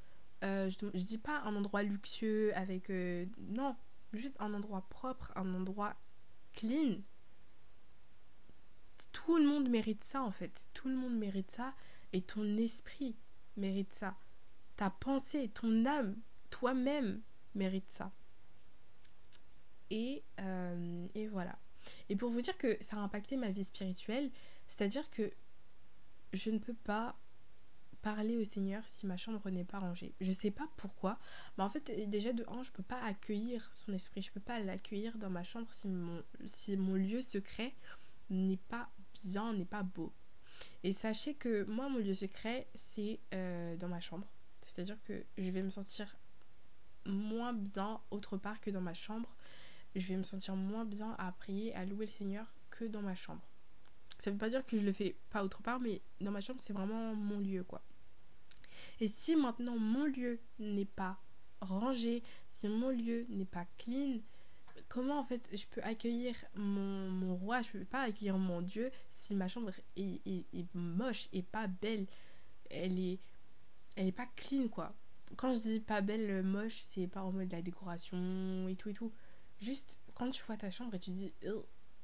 Euh, 0.45 0.69
je, 0.69 0.87
je 0.93 1.05
dis 1.05 1.19
pas 1.19 1.41
un 1.41 1.56
endroit 1.56 1.83
luxueux 1.83 2.55
avec. 2.55 2.91
non, 3.39 3.75
juste 4.13 4.37
un 4.39 4.53
endroit 4.53 4.83
propre, 4.91 5.33
un 5.35 5.55
endroit 5.55 5.97
clean. 6.53 6.99
Tout 9.12 9.37
le 9.37 9.47
monde 9.47 9.69
mérite 9.69 10.05
ça 10.05 10.23
en 10.23 10.31
fait. 10.31 10.69
Tout 10.73 10.89
le 10.89 10.97
monde 10.97 11.17
mérite 11.17 11.51
ça 11.51 11.75
et 12.12 12.23
ton 12.23 12.57
esprit 12.57 13.17
mérite 13.57 13.93
ça. 13.93 14.17
Ta 14.77 14.91
pensée, 14.91 15.49
ton 15.49 15.85
âme, 15.85 16.17
toi-même 16.51 17.21
mérite 17.55 17.91
ça. 17.91 18.12
Et, 19.91 20.23
euh, 20.41 21.07
et 21.15 21.27
voilà. 21.29 21.59
Et 22.09 22.17
pour 22.17 22.31
vous 22.31 22.41
dire 22.41 22.57
que 22.57 22.77
ça 22.81 22.97
a 22.97 23.01
impacté 23.01 23.37
ma 23.37 23.51
vie 23.51 23.65
spirituelle, 23.65 24.31
c'est-à-dire 24.69 25.11
que 25.11 25.33
je 26.33 26.51
ne 26.51 26.59
peux 26.59 26.75
pas 26.75 27.17
parler 28.03 28.37
au 28.37 28.45
Seigneur 28.45 28.83
si 28.87 29.06
ma 29.06 29.17
chambre 29.17 29.51
n'est 29.51 29.65
pas 29.65 29.79
rangée. 29.79 30.15
Je 30.21 30.33
sais 30.33 30.51
pas 30.51 30.69
pourquoi, 30.77 31.19
mais 31.56 31.65
en 31.65 31.69
fait 31.69 31.91
déjà 32.09 32.33
de 32.33 32.45
un, 32.49 32.63
je 32.63 32.71
peux 32.73 32.83
pas 32.83 33.01
accueillir 33.03 33.69
son 33.75 33.93
esprit, 33.93 34.23
je 34.23 34.33
peux 34.33 34.41
pas 34.41 34.59
l'accueillir 34.61 35.19
dans 35.19 35.31
ma 35.31 35.43
chambre 35.43 35.69
si 35.73 35.89
mon, 35.89 36.23
si 36.47 36.77
mon 36.77 36.95
lieu 36.95 37.21
secret 37.21 37.75
n'est 38.31 38.56
pas 38.56 38.89
n'est 39.55 39.64
pas 39.64 39.82
beau. 39.82 40.12
Et 40.82 40.93
sachez 40.93 41.34
que 41.34 41.65
moi 41.65 41.89
mon 41.89 41.98
lieu 41.98 42.15
secret 42.15 42.69
c'est 42.74 43.20
euh, 43.34 43.77
dans 43.77 43.89
ma 43.89 44.00
chambre. 44.00 44.27
C'est-à-dire 44.65 45.03
que 45.05 45.24
je 45.39 45.50
vais 45.50 45.62
me 45.62 45.70
sentir 45.70 46.17
moins 47.06 47.53
bien 47.53 48.00
autre 48.10 48.36
part 48.36 48.60
que 48.60 48.70
dans 48.70 48.81
ma 48.81 48.94
chambre. 48.94 49.34
Je 49.96 50.06
vais 50.06 50.17
me 50.17 50.22
sentir 50.22 50.55
moins 50.55 50.84
bien 50.84 51.17
à 51.19 51.32
prier, 51.32 51.74
à 51.74 51.84
louer 51.84 52.06
le 52.06 52.12
Seigneur 52.12 52.46
que 52.70 52.84
dans 52.84 53.03
ma 53.03 53.15
chambre. 53.15 53.43
Ça 54.19 54.31
veut 54.31 54.36
pas 54.36 54.50
dire 54.50 54.65
que 54.65 54.79
je 54.79 54.84
le 54.84 54.93
fais 54.93 55.17
pas 55.31 55.43
autre 55.43 55.62
part, 55.62 55.81
mais 55.81 56.03
dans 56.20 56.31
ma 56.31 56.41
chambre, 56.41 56.60
c'est 56.60 56.72
vraiment 56.74 57.15
mon 57.15 57.41
lieu, 57.41 57.65
quoi. 57.65 57.82
Et 59.00 59.08
si 59.08 59.34
maintenant 59.34 59.79
mon 59.79 60.05
lieu 60.05 60.39
n'est 60.58 60.84
pas 60.84 61.19
rangé, 61.60 62.22
si 62.50 62.69
mon 62.69 62.91
lieu 62.91 63.27
n'est 63.31 63.46
pas 63.46 63.67
clean, 63.79 64.19
comment 64.91 65.20
en 65.20 65.25
fait 65.25 65.49
je 65.53 65.67
peux 65.67 65.81
accueillir 65.82 66.35
mon, 66.55 67.35
roi, 67.37 67.63
je 67.63 67.70
peux 67.70 67.85
pas 67.85 68.03
accueillir 68.03 68.37
mon 68.37 68.61
Dieu 68.61 68.91
si 69.13 69.35
ma 69.35 69.49
chambre 69.49 69.70
est, 69.97 70.75
moche 70.75 71.29
et 71.32 71.43
pas 71.43 71.69
belle, 71.69 72.06
elle 72.69 72.99
est, 72.99 74.13
pas 74.13 74.27
clean 74.37 74.69
quoi. 74.69 74.94
Quand 75.37 75.55
je 75.55 75.61
dis 75.61 75.81
pas 75.81 76.01
belle, 76.01 76.43
moche, 76.43 76.79
c'est 76.81 77.06
pas 77.06 77.23
en 77.23 77.31
mode 77.31 77.53
la 77.53 77.63
décoration 77.63 78.67
et 78.69 78.75
tout 78.75 78.89
et 78.89 78.93
tout. 78.93 79.13
Juste 79.61 80.01
quand 80.15 80.29
tu 80.31 80.43
vois 80.44 80.56
ta 80.56 80.70
chambre 80.70 80.94
et 80.94 80.99
tu 80.99 81.11
dis, 81.11 81.32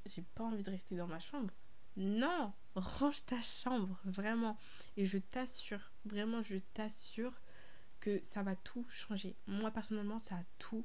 j'ai 0.06 0.22
pas 0.22 0.44
envie 0.44 0.62
de 0.62 0.70
rester 0.70 0.96
dans 0.96 1.08
ma 1.08 1.18
chambre, 1.18 1.52
non, 1.96 2.52
range 2.76 3.24
ta 3.26 3.40
chambre, 3.40 3.98
vraiment. 4.04 4.56
Et 4.96 5.06
je 5.06 5.18
t'assure, 5.18 5.92
vraiment, 6.04 6.40
je 6.40 6.56
t'assure 6.72 7.32
que 7.98 8.22
ça 8.22 8.44
va 8.44 8.54
tout 8.54 8.86
changer. 8.88 9.34
Moi, 9.48 9.72
personnellement, 9.72 10.20
ça 10.20 10.36
a 10.36 10.44
tout 10.58 10.84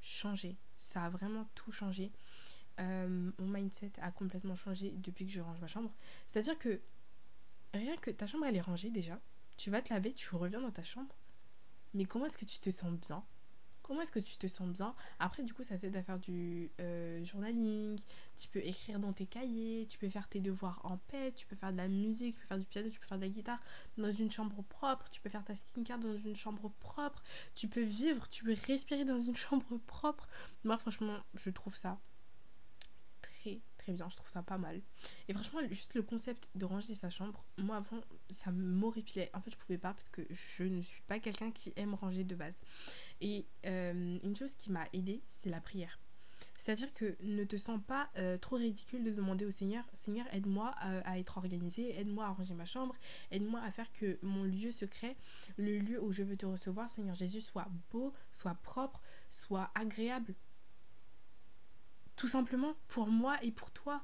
changé. 0.00 0.56
Ça 0.78 1.04
a 1.04 1.10
vraiment 1.10 1.46
tout 1.54 1.72
changé. 1.72 2.12
Euh, 2.78 3.30
mon 3.38 3.46
mindset 3.46 3.92
a 4.00 4.10
complètement 4.10 4.54
changé 4.54 4.92
depuis 4.96 5.26
que 5.26 5.32
je 5.32 5.40
range 5.40 5.60
ma 5.60 5.66
chambre. 5.66 5.90
C'est-à-dire 6.26 6.58
que 6.58 6.80
rien 7.74 7.96
que 7.96 8.10
ta 8.10 8.26
chambre, 8.26 8.44
elle 8.46 8.56
est 8.56 8.60
rangée 8.60 8.90
déjà. 8.90 9.18
Tu 9.56 9.70
vas 9.70 9.80
te 9.80 9.92
laver, 9.92 10.12
tu 10.12 10.34
reviens 10.34 10.60
dans 10.60 10.70
ta 10.70 10.82
chambre. 10.82 11.14
Mais 11.94 12.04
comment 12.04 12.26
est-ce 12.26 12.36
que 12.36 12.44
tu 12.44 12.60
te 12.60 12.70
sens 12.70 12.92
bien? 12.92 13.24
Comment 13.86 14.00
est-ce 14.00 14.12
que 14.12 14.18
tu 14.18 14.36
te 14.36 14.48
sens 14.48 14.68
bien. 14.68 14.94
Après, 15.20 15.44
du 15.44 15.54
coup, 15.54 15.62
ça 15.62 15.78
t'aide 15.78 15.96
à 15.96 16.02
faire 16.02 16.18
du 16.18 16.70
euh, 16.80 17.24
journaling, 17.24 17.98
tu 18.36 18.48
peux 18.48 18.58
écrire 18.58 18.98
dans 18.98 19.12
tes 19.12 19.26
cahiers, 19.26 19.86
tu 19.88 19.96
peux 19.98 20.08
faire 20.08 20.28
tes 20.28 20.40
devoirs 20.40 20.80
en 20.84 20.96
paix, 20.96 21.32
tu 21.32 21.46
peux 21.46 21.54
faire 21.54 21.72
de 21.72 21.76
la 21.76 21.86
musique, 21.86 22.34
tu 22.34 22.40
peux 22.40 22.46
faire 22.48 22.58
du 22.58 22.66
piano, 22.66 22.90
tu 22.90 22.98
peux 22.98 23.06
faire 23.06 23.18
de 23.18 23.22
la 23.22 23.28
guitare 23.28 23.60
dans 23.96 24.10
une 24.10 24.30
chambre 24.30 24.62
propre, 24.64 25.08
tu 25.10 25.20
peux 25.20 25.28
faire 25.28 25.44
ta 25.44 25.54
skincare 25.54 25.98
dans 25.98 26.16
une 26.16 26.34
chambre 26.34 26.68
propre, 26.80 27.22
tu 27.54 27.68
peux 27.68 27.82
vivre, 27.82 28.28
tu 28.28 28.42
peux 28.42 28.56
respirer 28.66 29.04
dans 29.04 29.20
une 29.20 29.36
chambre 29.46 29.78
propre. 29.86 30.28
Moi, 30.64 30.76
franchement, 30.78 31.18
je 31.34 31.50
trouve 31.50 31.76
ça 31.76 31.98
très 33.86 33.92
bien, 33.92 34.08
je 34.10 34.16
trouve 34.16 34.28
ça 34.28 34.42
pas 34.42 34.58
mal. 34.58 34.82
Et 35.28 35.32
franchement, 35.32 35.60
juste 35.70 35.94
le 35.94 36.02
concept 36.02 36.50
de 36.56 36.64
ranger 36.64 36.96
sa 36.96 37.08
chambre, 37.08 37.44
moi 37.56 37.76
avant, 37.76 38.00
ça 38.30 38.50
m'horripilait. 38.50 39.30
En 39.32 39.40
fait, 39.40 39.52
je 39.52 39.56
pouvais 39.56 39.78
pas 39.78 39.92
parce 39.92 40.08
que 40.08 40.22
je 40.28 40.64
ne 40.64 40.82
suis 40.82 41.02
pas 41.02 41.20
quelqu'un 41.20 41.52
qui 41.52 41.72
aime 41.76 41.94
ranger 41.94 42.24
de 42.24 42.34
base. 42.34 42.58
Et 43.20 43.46
euh, 43.64 44.18
une 44.24 44.34
chose 44.34 44.56
qui 44.56 44.72
m'a 44.72 44.88
aidé, 44.92 45.22
c'est 45.28 45.50
la 45.50 45.60
prière. 45.60 46.00
C'est-à-dire 46.58 46.92
que 46.94 47.16
ne 47.22 47.44
te 47.44 47.56
sens 47.56 47.80
pas 47.86 48.10
euh, 48.18 48.36
trop 48.38 48.56
ridicule 48.56 49.04
de 49.04 49.12
demander 49.12 49.44
au 49.44 49.52
Seigneur, 49.52 49.84
Seigneur, 49.92 50.26
aide-moi 50.32 50.74
à, 50.78 51.18
être 51.20 51.38
organisé, 51.38 51.96
aide-moi 51.96 52.24
à 52.26 52.30
ranger 52.30 52.54
ma 52.54 52.64
chambre, 52.64 52.96
aide-moi 53.30 53.60
à 53.60 53.70
faire 53.70 53.92
que 53.92 54.18
mon 54.22 54.42
lieu 54.42 54.72
secret, 54.72 55.16
le 55.58 55.78
lieu 55.78 56.02
où 56.02 56.10
je 56.10 56.24
veux 56.24 56.36
te 56.36 56.44
recevoir, 56.44 56.90
Seigneur 56.90 57.14
Jésus, 57.14 57.40
soit 57.40 57.68
beau, 57.92 58.12
soit 58.32 58.56
propre, 58.64 59.00
soit 59.30 59.70
agréable. 59.76 60.34
Tout 62.16 62.28
simplement 62.28 62.74
pour 62.88 63.08
moi 63.08 63.42
et 63.42 63.52
pour 63.52 63.70
toi. 63.70 64.02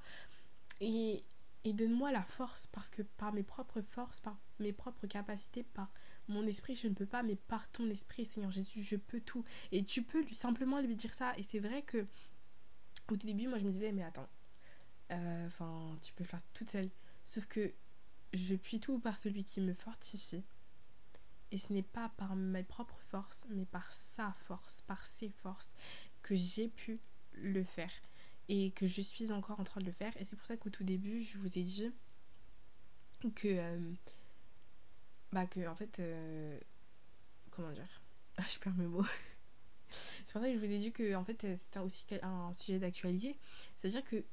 Et, 0.81 1.25
donne-moi 1.65 2.11
la 2.13 2.23
force, 2.23 2.67
parce 2.67 2.91
que 2.91 3.03
par 3.03 3.33
mes 3.33 3.43
propres 3.43 3.83
forces, 3.83 4.21
par 4.21 4.37
mes 4.59 4.73
propres 4.73 5.07
capacités, 5.07 5.63
par 5.63 5.91
mon 6.29 6.47
esprit, 6.47 6.75
je 6.75 6.89
ne 6.89 6.95
peux 6.95 7.07
pas, 7.07 7.23
mais 7.23 7.37
par 7.37 7.71
ton 7.71 7.89
esprit, 7.89 8.27
Seigneur 8.27 8.51
Jésus, 8.51 8.83
je 8.83 8.97
peux 8.97 9.21
tout. 9.21 9.45
Et 9.71 9.85
tu 9.85 10.03
peux 10.03 10.25
simplement 10.33 10.81
lui 10.81 10.97
dire 10.97 11.15
ça. 11.15 11.37
Et 11.39 11.43
c'est 11.43 11.61
vrai 11.61 11.83
que 11.83 12.07
au 13.11 13.17
début, 13.17 13.49
moi, 13.49 13.59
je 13.59 13.65
me 13.65 13.71
disais, 13.71 13.93
mais 13.93 14.03
attends, 14.03 14.29
euh, 15.13 15.47
enfin, 15.47 15.97
tu 16.03 16.13
peux 16.15 16.25
le 16.25 16.29
faire 16.29 16.43
toute 16.53 16.71
seule. 16.71 16.91
Sauf 17.25 17.47
que 17.47 17.73
je 18.33 18.55
puis 18.55 18.81
tout 18.81 18.99
par 18.99 19.17
celui 19.17 19.45
qui 19.45 19.61
me 19.61 19.75
fortifie. 19.75 20.45
Et 21.51 21.59
ce 21.59 21.73
n'est 21.73 21.83
pas 21.83 22.09
par 22.17 22.35
mes 22.35 22.63
propres 22.63 22.99
forces, 23.11 23.47
mais 23.51 23.67
par 23.67 23.93
sa 23.93 24.33
force, 24.33 24.81
par 24.83 25.05
ses 25.05 25.29
forces, 25.29 25.75
que 26.23 26.35
j'ai 26.35 26.69
pu 26.69 27.01
le 27.35 27.65
faire. 27.65 27.91
Et 28.49 28.71
que 28.73 28.87
je 28.87 29.01
suis 29.01 29.33
encore 29.33 29.61
en 29.61 29.65
train 29.65 29.81
de 29.81 29.87
le 29.87 29.93
faire. 29.93 30.13
Et 30.19 30.25
c'est 30.25 30.37
pour 30.37 30.47
ça 30.47 30.57
qu'au 30.57 30.71
tout 30.71 30.85
début, 30.85 31.23
je 31.23 31.39
vous 31.39 31.59
ai 31.59 31.63
dit 31.63 31.91
que. 33.35 33.49
Euh, 33.49 33.93
bah, 35.33 35.47
que 35.47 35.67
en 35.67 35.75
fait. 35.75 36.01
Euh, 36.01 36.59
comment 37.51 37.71
dire? 37.73 38.03
Je 38.51 38.59
perds 38.59 38.75
mes 38.75 38.87
mots. 38.87 39.05
C'est 39.89 40.33
pour 40.33 40.41
ça 40.41 40.49
que 40.49 40.55
je 40.55 40.59
vous 40.59 40.73
ai 40.73 40.79
dit 40.79 40.91
que 40.91 41.15
en 41.15 41.23
fait 41.23 41.47
c'était 41.55 41.79
aussi 41.81 42.07
un 42.23 42.55
sujet 42.55 42.79
d'actualité. 42.79 43.37
C'est-à-dire 43.77 44.03
que 44.05 44.25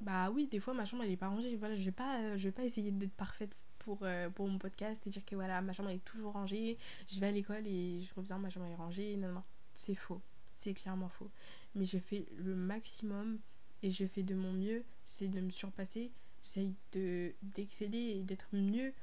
bah 0.00 0.30
oui, 0.30 0.46
des 0.46 0.58
fois 0.58 0.72
ma 0.72 0.86
chambre 0.86 1.02
elle 1.02 1.10
est 1.10 1.18
pas 1.18 1.28
rangée. 1.28 1.54
Voilà, 1.56 1.74
je 1.74 1.84
vais 1.84 1.92
pas 1.92 2.18
euh, 2.20 2.38
je 2.38 2.44
vais 2.44 2.52
pas 2.52 2.64
essayer 2.64 2.90
d'être 2.90 3.12
parfaite 3.12 3.54
pour, 3.78 3.98
euh, 4.02 4.30
pour 4.30 4.48
mon 4.48 4.58
podcast 4.58 5.06
et 5.06 5.10
dire 5.10 5.24
que 5.24 5.34
voilà, 5.34 5.60
ma 5.60 5.72
chambre 5.72 5.90
est 5.90 6.04
toujours 6.04 6.32
rangée, 6.32 6.78
je 7.08 7.20
vais 7.20 7.26
à 7.26 7.30
l'école 7.32 7.66
et 7.66 8.00
je 8.00 8.14
reviens, 8.14 8.38
ma 8.38 8.48
chambre 8.48 8.66
est 8.66 8.74
rangée. 8.74 9.16
Non 9.16 9.32
non, 9.32 9.42
c'est 9.74 9.94
faux. 9.94 10.20
C'est 10.62 10.74
clairement 10.74 11.08
faux. 11.08 11.28
Mais 11.74 11.84
je 11.84 11.98
fais 11.98 12.24
le 12.36 12.54
maximum 12.54 13.40
et 13.82 13.90
je 13.90 14.06
fais 14.06 14.22
de 14.22 14.36
mon 14.36 14.52
mieux, 14.52 14.84
j'essaie 15.04 15.26
de 15.26 15.40
me 15.40 15.50
surpasser, 15.50 16.12
j'essaie 16.44 16.72
de 16.92 17.34
d'exceller 17.42 17.98
et 17.98 18.22
d'être 18.22 18.46
mieux 18.52 18.94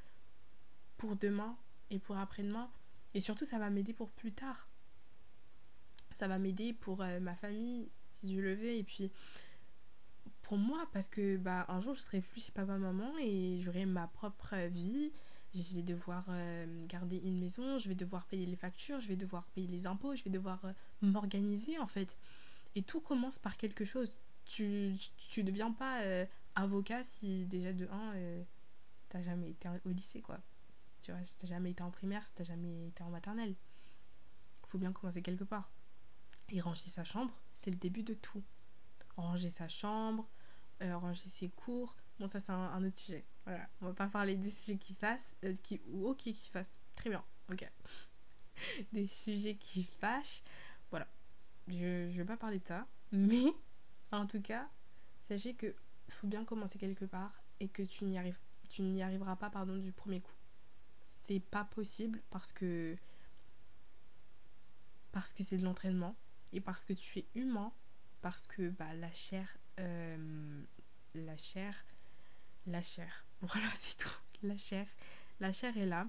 pour 0.95 1.17
demain 1.17 1.57
et 1.89 1.99
pour 1.99 2.15
après-demain. 2.15 2.71
Et 3.13 3.19
surtout 3.19 3.43
ça 3.43 3.59
va 3.59 3.69
m'aider 3.69 3.91
pour 3.91 4.09
plus 4.09 4.31
tard. 4.31 4.69
Ça 6.15 6.29
va 6.29 6.39
m'aider 6.39 6.71
pour 6.71 7.01
euh, 7.01 7.19
ma 7.19 7.35
famille 7.35 7.89
si 8.09 8.33
je 8.33 8.39
le 8.39 8.53
veux 8.53 8.71
et 8.71 8.83
puis 8.83 9.11
pour 10.43 10.57
moi 10.57 10.87
parce 10.93 11.09
que 11.09 11.35
bah 11.35 11.65
un 11.67 11.81
jour 11.81 11.93
je 11.95 12.01
serai 12.01 12.21
plus 12.21 12.51
papa 12.51 12.77
maman 12.77 13.11
et 13.19 13.59
j'aurai 13.61 13.85
ma 13.85 14.07
propre 14.07 14.55
vie. 14.69 15.11
Je 15.53 15.73
vais 15.73 15.81
devoir 15.81 16.25
euh, 16.29 16.85
garder 16.85 17.17
une 17.17 17.39
maison 17.39 17.79
je 17.79 17.89
vais 17.89 17.95
devoir 17.95 18.27
payer 18.27 18.45
les 18.45 18.55
factures 18.55 18.99
je 18.99 19.07
vais 19.07 19.15
devoir 19.15 19.47
payer 19.47 19.65
les 19.65 19.87
impôts 19.87 20.15
je 20.15 20.23
vais 20.23 20.29
devoir 20.29 20.63
euh, 20.63 20.73
m'organiser 21.01 21.79
en 21.79 21.88
fait 21.88 22.18
et 22.75 22.84
tout 22.84 23.01
commence 23.01 23.39
par 23.39 23.58
quelque 23.58 23.86
chose 23.86 24.20
tu 24.46 24.96
tu 25.29 25.44
deviens 25.44 25.72
pas 25.72 26.01
avocat 26.56 27.03
si 27.03 27.46
déjà 27.46 27.74
de 27.74 27.88
un 27.88 28.13
t'as 29.10 29.22
jamais 29.22 29.51
été 29.51 29.70
au 29.86 29.89
lycée 29.89 30.22
quoi 30.22 30.39
tu 31.01 31.12
vois 31.12 31.24
si 31.24 31.38
t'as 31.38 31.48
jamais 31.48 31.72
été 31.72 31.84
en 31.84 31.91
primaire 31.91 32.25
si 32.27 32.34
t'as 32.34 32.44
jamais 32.44 32.88
été 32.88 33.03
en 33.03 33.10
maternelle 33.10 33.56
faut 34.68 34.77
bien 34.77 34.91
commencer 34.91 35.22
quelque 35.22 35.44
part 35.44 35.72
et 36.51 36.62
ranger 36.62 36.89
sa 36.89 37.03
chambre, 37.03 37.34
c'est 37.56 37.72
le 37.72 37.77
début 37.77 38.03
de 38.03 38.13
tout. 38.13 38.44
Ranger 39.18 39.50
sa 39.50 39.68
chambre, 39.68 40.27
euh, 40.82 40.98
ranger 40.98 41.29
ses 41.29 41.50
cours. 41.50 41.96
Bon, 42.20 42.27
ça, 42.27 42.39
c'est 42.39 42.51
un, 42.51 42.84
autre 42.84 42.98
sujet. 42.98 43.25
Voilà. 43.46 43.68
On 43.82 43.88
va 43.88 43.94
pas 43.94 44.08
parler 44.08 44.36
des 44.36 44.50
sujets 44.50 44.77
qui 44.77 44.94
fassent. 44.94 45.36
Euh, 45.44 45.56
qui, 45.63 45.82
ou 45.88 46.08
ok, 46.08 46.18
qui 46.18 46.50
fassent. 46.51 46.77
Très 46.96 47.10
bien. 47.10 47.24
Ok. 47.51 47.70
des 48.94 49.08
sujets 49.08 49.56
qui 49.56 49.84
fâchent. 49.84 50.44
Je, 51.69 52.09
je 52.11 52.17
vais 52.17 52.25
pas 52.25 52.38
parler 52.38 52.59
de 52.59 52.67
ça. 52.67 52.88
Mais, 53.11 53.45
en 54.11 54.25
tout 54.25 54.41
cas, 54.41 54.67
sachez 55.27 55.53
que 55.53 55.73
faut 56.09 56.27
bien 56.27 56.43
commencer 56.43 56.77
quelque 56.77 57.05
part 57.05 57.43
et 57.59 57.67
que 57.67 57.83
tu 57.83 58.05
n'y 58.05 58.17
arrives 58.17 58.39
tu 58.69 58.83
n'y 58.83 59.01
arriveras 59.01 59.35
pas 59.35 59.49
pardon 59.49 59.77
du 59.77 59.91
premier 59.91 60.21
coup. 60.21 60.35
C'est 61.23 61.39
pas 61.39 61.65
possible 61.65 62.21
parce 62.29 62.53
que 62.53 62.95
parce 65.11 65.33
que 65.33 65.43
c'est 65.43 65.57
de 65.57 65.63
l'entraînement 65.63 66.15
et 66.53 66.61
parce 66.61 66.85
que 66.85 66.93
tu 66.93 67.19
es 67.19 67.25
humain, 67.35 67.73
parce 68.21 68.47
que 68.47 68.69
bah, 68.69 68.93
la 68.93 69.11
chair, 69.11 69.57
euh, 69.79 70.61
la 71.15 71.35
chair, 71.35 71.83
la 72.67 72.81
chair, 72.81 73.25
voilà 73.41 73.67
c'est 73.73 73.97
tout, 73.97 74.17
la 74.43 74.55
chair, 74.55 74.88
la 75.39 75.51
chair 75.51 75.75
est 75.77 75.88
là. 75.88 76.07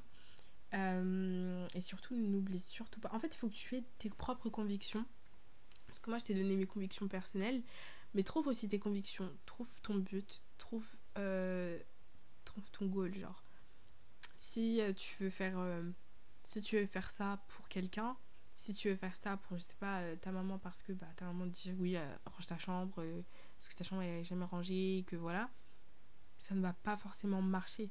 Euh, 0.73 1.67
et 1.75 1.81
surtout, 1.81 2.15
n'oublie 2.15 2.61
surtout 2.61 3.01
pas. 3.01 3.11
En 3.13 3.19
fait, 3.19 3.35
il 3.35 3.39
faut 3.39 3.49
que 3.49 3.55
tu 3.55 3.77
aies 3.77 3.85
tes 3.99 4.09
propres 4.09 4.51
convictions. 4.51 5.05
Parce 6.01 6.07
que 6.07 6.11
moi, 6.11 6.19
je 6.19 6.25
t'ai 6.25 6.35
donné 6.35 6.57
mes 6.57 6.67
convictions 6.67 7.09
personnelles. 7.09 7.63
Mais 8.15 8.23
trouve 8.23 8.47
aussi 8.49 8.69
tes 8.69 8.79
convictions. 8.79 9.31
Trouve 9.47 9.69
ton 9.83 9.95
but. 9.95 10.43
Trouve, 10.59 10.85
euh, 11.19 11.79
ton 12.73 12.87
goal, 12.87 13.15
genre. 13.15 13.43
Si 14.33 14.81
tu 14.97 15.23
veux 15.23 15.31
faire... 15.31 15.59
si 16.43 16.61
tu 16.63 16.79
veux 16.79 16.87
faire 16.87 17.11
ça 17.11 17.45
pour 17.49 17.69
quelqu'un, 17.69 18.17
si 18.61 18.75
tu 18.75 18.91
veux 18.91 18.97
faire 18.97 19.17
ça 19.17 19.39
pour, 19.39 19.57
je 19.57 19.63
sais 19.63 19.75
pas, 19.81 20.03
euh, 20.03 20.17
ta 20.17 20.33
maman 20.33 20.59
parce 20.59 20.83
que 20.83 20.93
bah, 20.93 21.07
ta 21.17 21.25
maman 21.25 21.47
dit 21.47 21.73
oui, 21.79 21.97
euh, 21.97 22.17
range 22.27 22.47
ta 22.47 22.59
chambre, 22.59 22.95
euh, 22.99 23.23
parce 23.57 23.69
que 23.69 23.75
ta 23.75 23.85
chambre 23.85 24.03
est 24.03 24.23
jamais 24.23 24.45
rangée, 24.45 25.03
que 25.07 25.17
voilà, 25.17 25.49
ça 26.37 26.55
ne 26.55 26.61
va 26.61 26.75
pas 26.75 26.99
forcément 26.99 27.41
marcher 27.41 27.91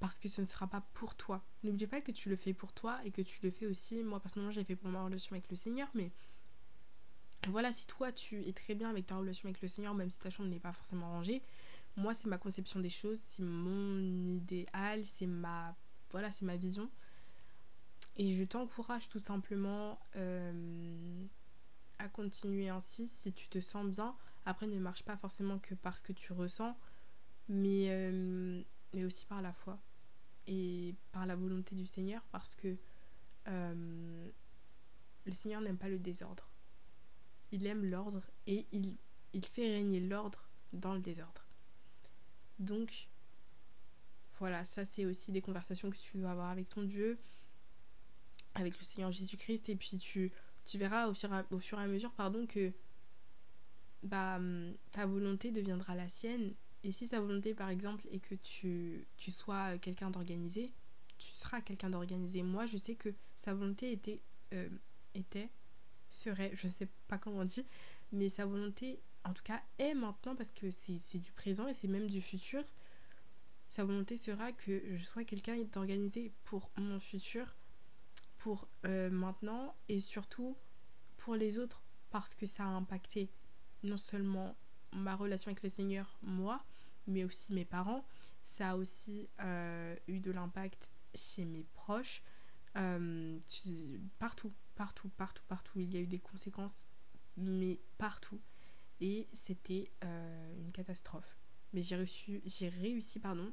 parce 0.00 0.18
que 0.18 0.28
ce 0.28 0.40
ne 0.40 0.46
sera 0.46 0.66
pas 0.66 0.80
pour 0.94 1.14
toi. 1.14 1.44
N'oublie 1.62 1.86
pas 1.86 2.00
que 2.00 2.10
tu 2.10 2.28
le 2.28 2.34
fais 2.34 2.54
pour 2.54 2.72
toi 2.72 2.98
et 3.04 3.12
que 3.12 3.22
tu 3.22 3.38
le 3.44 3.52
fais 3.52 3.66
aussi. 3.66 4.02
Moi, 4.02 4.18
personnellement, 4.18 4.50
j'ai 4.50 4.64
fait 4.64 4.74
pour 4.74 4.88
ma 4.88 5.04
relation 5.04 5.34
avec 5.34 5.48
le 5.48 5.56
Seigneur, 5.56 5.88
mais 5.94 6.10
voilà, 7.48 7.72
si 7.72 7.86
toi 7.86 8.12
tu 8.12 8.46
es 8.46 8.52
très 8.52 8.74
bien 8.74 8.90
avec 8.90 9.06
ta 9.06 9.16
relation 9.16 9.48
avec 9.48 9.62
le 9.62 9.68
Seigneur, 9.68 9.94
même 9.94 10.10
si 10.10 10.18
ta 10.18 10.30
chambre 10.30 10.48
n'est 10.50 10.60
pas 10.60 10.72
forcément 10.72 11.10
rangée, 11.10 11.42
moi, 11.96 12.14
c'est 12.14 12.28
ma 12.28 12.38
conception 12.38 12.80
des 12.80 12.90
choses, 12.90 13.20
c'est 13.26 13.42
mon 13.42 13.98
idéal, 14.28 15.04
c'est 15.04 15.26
ma, 15.26 15.76
voilà, 16.10 16.30
c'est 16.30 16.44
ma 16.44 16.56
vision. 16.56 16.90
Et 18.16 18.32
je 18.32 18.44
t'encourage 18.44 19.08
tout 19.08 19.20
simplement 19.20 19.98
euh, 20.16 21.26
à 21.98 22.08
continuer 22.08 22.68
ainsi 22.68 23.08
si 23.08 23.32
tu 23.32 23.48
te 23.48 23.60
sens 23.60 23.86
bien. 23.86 24.14
Après, 24.46 24.66
ne 24.66 24.78
marche 24.78 25.02
pas 25.02 25.16
forcément 25.16 25.58
que 25.58 25.74
parce 25.74 26.02
que 26.02 26.12
tu 26.12 26.32
ressens, 26.32 26.76
mais, 27.48 27.86
euh, 27.90 28.62
mais 28.94 29.04
aussi 29.04 29.26
par 29.26 29.42
la 29.42 29.52
foi 29.52 29.78
et 30.46 30.94
par 31.12 31.26
la 31.26 31.36
volonté 31.36 31.74
du 31.74 31.86
Seigneur 31.86 32.22
parce 32.32 32.54
que 32.54 32.76
euh, 33.48 34.28
le 35.24 35.32
Seigneur 35.34 35.60
n'aime 35.60 35.78
pas 35.78 35.88
le 35.88 35.98
désordre. 35.98 36.49
Il 37.52 37.66
aime 37.66 37.84
l'ordre 37.84 38.22
et 38.46 38.66
il, 38.72 38.96
fait 39.46 39.68
régner 39.68 40.00
l'ordre 40.00 40.48
dans 40.72 40.94
le 40.94 41.00
désordre. 41.00 41.46
Donc, 42.58 43.08
voilà, 44.38 44.64
ça 44.64 44.84
c'est 44.84 45.04
aussi 45.04 45.32
des 45.32 45.40
conversations 45.40 45.90
que 45.90 45.96
tu 45.96 46.18
dois 46.18 46.30
avoir 46.30 46.50
avec 46.50 46.68
ton 46.68 46.82
Dieu 46.82 47.18
avec 48.54 48.78
le 48.78 48.84
Seigneur 48.84 49.12
Jésus-Christ 49.12 49.68
et 49.68 49.76
puis 49.76 49.98
tu, 49.98 50.32
verras 50.74 51.08
au 51.08 51.14
fur, 51.14 51.78
et 51.78 51.82
à, 51.82 51.86
mesure 51.86 52.12
pardon, 52.12 52.46
que 52.46 52.72
bah, 54.02 54.40
ta 54.90 55.06
volonté 55.06 55.50
deviendra 55.50 55.94
la 55.94 56.08
sienne 56.08 56.54
et 56.82 56.92
si 56.92 57.06
sa 57.06 57.20
volonté 57.20 57.54
par 57.54 57.68
exemple 57.68 58.06
est 58.10 58.20
que 58.20 58.34
tu, 58.34 59.06
tu 59.16 59.30
sois 59.30 59.78
quelqu'un 59.78 60.10
d'organisé, 60.10 60.72
tu 61.18 61.32
seras 61.32 61.60
quelqu'un 61.60 61.90
d'organisé. 61.90 62.42
Moi 62.42 62.66
je 62.66 62.76
sais 62.76 62.94
que 62.94 63.14
sa 63.36 63.54
volonté 63.54 63.92
était, 63.92 64.20
euh, 64.54 64.68
était, 65.14 65.50
serait, 66.10 66.50
je 66.54 66.68
sais 66.68 66.88
pas 67.08 67.18
comment 67.18 67.38
on 67.38 67.44
dit, 67.44 67.66
mais 68.12 68.28
sa 68.28 68.46
volonté 68.46 69.00
en 69.24 69.32
tout 69.32 69.42
cas 69.42 69.62
est 69.78 69.94
maintenant 69.94 70.34
parce 70.34 70.50
que 70.50 70.70
c'est 70.70 71.18
du 71.18 71.32
présent 71.32 71.66
et 71.66 71.74
c'est 71.74 71.88
même 71.88 72.08
du 72.08 72.20
futur. 72.20 72.62
Sa 73.68 73.84
volonté 73.84 74.16
sera 74.16 74.52
que 74.52 74.82
je 74.96 75.04
sois 75.04 75.24
quelqu'un 75.24 75.56
d'organisé 75.72 76.32
pour 76.44 76.70
mon 76.76 76.98
futur 76.98 77.54
pour 78.38 78.68
euh, 78.86 79.10
maintenant 79.10 79.74
et 79.88 80.00
surtout 80.00 80.56
pour 81.18 81.36
les 81.36 81.58
autres 81.58 81.82
parce 82.10 82.34
que 82.34 82.46
ça 82.46 82.64
a 82.64 82.68
impacté 82.68 83.30
non 83.82 83.96
seulement 83.96 84.56
ma 84.92 85.14
relation 85.14 85.50
avec 85.50 85.62
le 85.62 85.68
Seigneur, 85.68 86.18
moi, 86.22 86.64
mais 87.06 87.24
aussi 87.24 87.52
mes 87.52 87.64
parents. 87.64 88.04
Ça 88.44 88.70
a 88.70 88.76
aussi 88.76 89.28
euh, 89.40 89.94
eu 90.08 90.18
de 90.18 90.30
l'impact 90.30 90.90
chez 91.14 91.44
mes 91.44 91.64
proches. 91.74 92.22
Euh, 92.76 93.38
partout, 94.18 94.52
partout, 94.80 95.10
partout, 95.18 95.42
partout. 95.46 95.78
Il 95.78 95.92
y 95.92 95.98
a 95.98 96.00
eu 96.00 96.06
des 96.06 96.18
conséquences, 96.18 96.86
mais 97.36 97.78
partout. 97.98 98.40
et 99.02 99.28
c'était 99.34 99.90
une 100.02 100.72
catastrophe. 100.72 101.36
Mais 101.74 101.82
j'ai 101.82 101.96
réussi, 101.96 102.40
j'ai 102.46 102.70
réussi 102.70 103.18
pardon, 103.18 103.52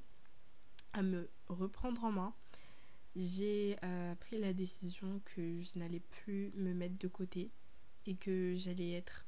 à 0.93 1.03
me 1.03 1.29
reprendre 1.47 2.05
en 2.05 2.13
main. 2.13 2.33
J'ai 3.17 3.75
pris 4.21 4.39
la 4.39 4.53
décision 4.53 5.21
que 5.25 5.59
je 5.59 5.77
n'allais 5.77 5.99
plus 5.99 6.53
me 6.55 6.73
mettre 6.73 6.97
de 6.97 7.09
côté 7.09 7.51
et 8.05 8.15
que 8.15 8.53
j'allais 8.55 8.93
être 8.93 9.25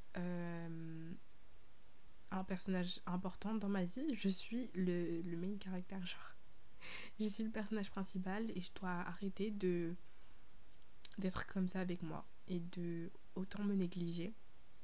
un 2.30 2.44
personnage 2.44 3.00
important 3.04 3.54
dans 3.54 3.68
ma 3.68 3.84
vie. 3.84 4.14
Je 4.14 4.30
suis 4.30 4.70
le, 4.72 5.20
le 5.20 5.36
main 5.36 5.54
caractère, 5.58 6.06
genre. 6.06 6.34
Je 7.20 7.26
suis 7.26 7.44
le 7.44 7.50
personnage 7.50 7.90
principal 7.90 8.50
et 8.56 8.62
je 8.62 8.70
dois 8.74 8.88
arrêter 8.88 9.50
de 9.50 9.94
d'être 11.20 11.46
comme 11.46 11.68
ça 11.68 11.80
avec 11.80 12.02
moi 12.02 12.26
et 12.48 12.58
de 12.58 13.10
autant 13.36 13.62
me 13.62 13.74
négliger. 13.74 14.34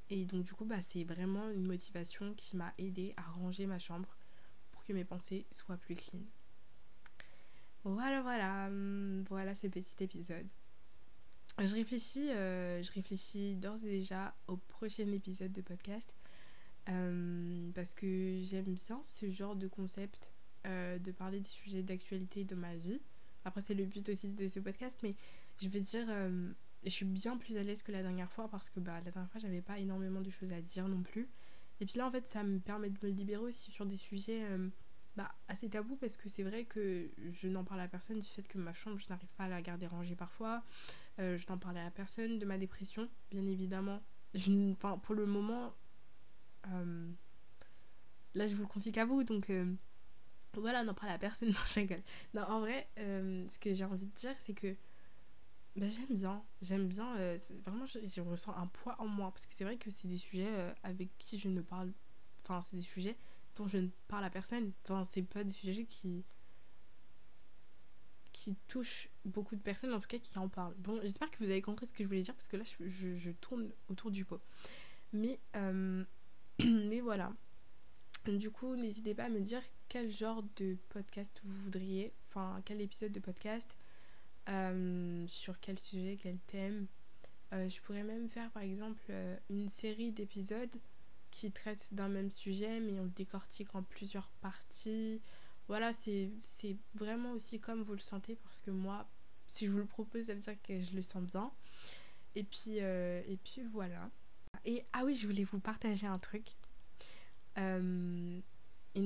Et 0.09 0.25
donc 0.25 0.45
du 0.45 0.53
coup, 0.53 0.65
bah, 0.65 0.81
c'est 0.81 1.05
vraiment 1.05 1.51
une 1.51 1.67
motivation 1.67 2.33
qui 2.35 2.57
m'a 2.57 2.73
aidé 2.79 3.13
à 3.17 3.23
ranger 3.23 3.67
ma 3.67 3.79
chambre 3.79 4.17
pour 4.71 4.85
que 4.85 4.93
mes 4.93 5.05
pensées 5.05 5.47
soient 5.51 5.77
plus 5.77 5.97
clean. 5.97 6.21
Voilà, 7.85 8.23
voilà, 8.23 8.67
hum, 8.67 9.25
voilà 9.29 9.55
ce 9.55 9.67
petit 9.67 10.03
épisode. 10.03 10.47
Je 11.59 11.75
réfléchis, 11.75 12.31
euh, 12.31 12.83
je 12.83 12.93
réfléchis 12.93 13.57
d'ores 13.57 13.83
et 13.85 13.99
déjà 13.99 14.35
au 14.47 14.57
prochain 14.57 15.11
épisode 15.11 15.53
de 15.53 15.63
podcast 15.63 16.13
euh, 16.89 17.71
parce 17.75 17.95
que 17.95 18.41
j'aime 18.43 18.75
bien 18.75 19.03
ce 19.03 19.31
genre 19.31 19.57
de 19.57 19.67
concept 19.67 20.33
euh, 20.67 20.99
de 20.99 21.13
parler 21.13 21.41
des 21.41 21.49
sujets 21.49 21.83
d'actualité 21.83 22.45
de 22.45 22.55
ma 22.55 22.75
vie. 22.77 23.01
Après, 23.45 23.61
c'est 23.61 23.75
le 23.75 23.87
but 23.87 24.09
aussi 24.09 24.29
de 24.29 24.49
ce 24.49 24.61
podcast, 24.61 24.95
mais 25.03 25.15
je 25.59 25.69
veux 25.69 25.81
dire, 25.81 26.07
euh, 26.09 26.53
je 26.85 26.91
suis 26.91 27.05
bien 27.05 27.37
plus 27.37 27.57
à 27.57 27.63
l'aise 27.63 27.83
que 27.83 27.93
la 27.93 28.03
dernière 28.03 28.31
fois 28.31 28.49
parce 28.49 28.71
que 28.71 28.81
bah, 28.81 29.01
la 29.05 29.11
dernière 29.11 29.31
fois, 29.31 29.41
j'avais 29.41 29.63
pas 29.63 29.79
énormément 29.79 30.21
de 30.21 30.31
choses 30.31 30.53
à 30.53 30.61
dire 30.61 30.89
non 30.89 31.03
plus. 31.03 31.29
Et 31.81 31.87
puis 31.87 31.99
là, 31.99 32.07
en 32.07 32.11
fait, 32.11 32.27
ça 32.27 32.43
me 32.43 32.59
permet 32.59 32.91
de 32.91 32.99
me 33.03 33.11
libérer 33.11 33.43
aussi 33.43 33.71
sur 33.71 33.85
des 33.85 33.97
sujets 33.97 34.43
bah, 35.15 35.35
assez 35.49 35.69
tabous 35.69 35.97
parce 35.97 36.17
que 36.17 36.31
c'est 36.31 36.43
vrai 36.43 36.65
que 36.65 37.11
je 37.33 37.49
n'en 37.49 37.65
parle 37.65 37.81
à 37.81 37.89
personne 37.89 38.19
du 38.19 38.27
fait 38.27 38.49
que 38.49 38.57
ma 38.57 38.73
chambre, 38.73 38.99
je 38.99 39.09
n'arrive 39.11 39.29
pas 39.37 39.45
à 39.45 39.49
la 39.49 39.61
garder 39.61 39.87
rangée 39.87 40.17
parfois. 40.17 40.65
je 41.19 41.45
n'en 41.51 41.59
parle 41.59 41.77
à 41.77 41.91
personne 41.91 42.39
de 42.39 42.47
ma 42.47 42.57
dépression, 42.57 43.11
bien 43.31 43.45
évidemment. 43.45 44.01
Je, 44.35 44.73
pour 44.75 45.15
le 45.15 45.27
moment, 45.27 45.75
euh, 46.73 47.09
là, 48.35 48.47
je 48.47 48.55
vous 48.55 48.63
le 48.63 48.69
confie 48.69 48.93
qu'à 48.93 49.05
vous, 49.05 49.25
donc 49.25 49.51
euh, 49.51 49.73
voilà, 50.55 50.85
n'en 50.85 50.95
parle 50.95 51.13
à 51.13 51.19
personne, 51.19 51.49
non, 51.51 51.55
je 51.69 51.81
Non, 52.35 52.43
en 52.43 52.61
vrai, 52.61 52.89
euh, 52.99 53.47
ce 53.49 53.59
que 53.59 53.75
j'ai 53.75 53.85
envie 53.85 54.07
de 54.07 54.15
dire, 54.15 54.35
c'est 54.39 54.55
que 54.55 54.75
bah, 55.77 55.89
j'aime 55.89 56.15
bien, 56.17 56.45
j'aime 56.63 56.89
bien, 56.89 57.15
vraiment, 57.65 57.87
je, 57.87 58.21
ressens 58.21 58.55
un 58.57 58.67
poids 58.67 58.97
en 58.99 59.07
moi, 59.07 59.31
parce 59.31 59.47
que 59.47 59.55
c'est 59.55 59.65
vrai 59.65 59.77
que 59.77 59.91
c'est 59.91 60.09
des 60.09 60.19
sujets 60.19 60.75
avec 60.83 61.11
qui 61.19 61.39
je 61.39 61.49
ne 61.49 61.61
parle, 61.61 61.93
enfin, 62.43 62.61
c'est 62.61 62.77
des 62.77 62.83
sujets 62.83 63.17
dont 63.57 63.67
je 63.67 63.79
ne 63.79 63.89
parle 64.09 64.25
à 64.25 64.31
personne, 64.31 64.73
enfin, 64.85 65.07
c'est 65.09 65.23
pas 65.23 65.45
des 65.45 65.53
sujets 65.53 65.85
qui 65.85 66.25
qui 68.33 68.55
touchent 68.69 69.09
beaucoup 69.25 69.57
de 69.57 69.63
personnes, 69.63 69.95
en 69.95 70.01
tout 70.01 70.09
cas 70.09 70.19
qui 70.19 70.39
en 70.39 70.51
parlent. 70.51 70.75
Bon, 70.77 71.01
j'espère 71.01 71.31
que 71.31 71.39
vous 71.43 71.51
avez 71.51 71.63
compris 71.63 71.87
ce 71.87 71.95
que 71.95 72.05
je 72.05 72.09
voulais 72.09 72.21
dire, 72.21 72.35
parce 72.35 72.49
que 72.49 72.59
là, 72.59 72.65
je, 72.65 73.17
je, 73.17 73.31
tourne 73.31 73.71
autour 73.89 74.11
du 74.11 74.27
pot. 74.27 74.43
Mais 75.15 75.41
Mais 76.65 77.01
voilà. 77.01 77.33
Du 78.27 78.51
coup, 78.51 78.77
n'hésitez 78.77 79.15
pas 79.15 79.25
à 79.25 79.29
me 79.29 79.41
dire 79.41 79.63
quel 79.89 80.11
genre 80.11 80.43
de 80.57 80.77
podcast 80.89 81.41
vous 81.45 81.57
voudriez, 81.65 82.13
enfin 82.29 82.61
quel 82.65 82.81
épisode 82.81 83.13
de 83.13 83.21
podcast, 83.21 83.77
euh, 84.49 85.27
sur 85.27 85.59
quel 85.61 85.79
sujet, 85.79 86.19
quel 86.21 86.39
thème. 86.39 86.87
Euh, 87.53 87.69
je 87.69 87.81
pourrais 87.81 88.03
même 88.03 88.29
faire 88.29 88.51
par 88.51 88.63
exemple 88.63 89.03
euh, 89.11 89.37
une 89.51 89.69
série 89.69 90.11
d'épisodes 90.11 90.77
qui 91.31 91.53
traitent 91.53 91.89
d'un 91.93 92.09
même 92.09 92.33
sujet 92.33 92.81
mais 92.81 92.99
on 92.99 93.05
le 93.05 93.11
décortique 93.11 93.75
en 93.75 93.83
plusieurs 93.83 94.29
parties. 94.41 95.21
Voilà, 95.69 95.93
c'est 95.93 96.31
vraiment 96.95 97.33
aussi 97.33 97.59
comme 97.59 97.83
vous 97.83 97.93
le 97.93 97.99
sentez 97.99 98.37
parce 98.37 98.61
que 98.61 98.71
moi, 98.71 99.09
si 99.49 99.67
je 99.67 99.73
vous 99.73 99.79
le 99.79 99.87
propose, 99.87 100.27
ça 100.27 100.35
veut 100.35 100.41
dire 100.41 100.63
que 100.63 100.81
je 100.81 100.95
le 100.95 101.03
sens 101.03 101.25
bien. 101.25 101.51
Et 102.37 102.45
puis, 102.45 102.77
et 102.77 103.39
puis 103.43 103.63
voilà. 103.73 104.09
Et 104.65 104.85
ah 104.93 105.05
oui, 105.05 105.17
je 105.17 105.27
voulais 105.27 105.43
vous 105.43 105.59
partager 105.59 106.07
un 106.07 106.21
truc. 106.21 106.55
Une 107.57 108.43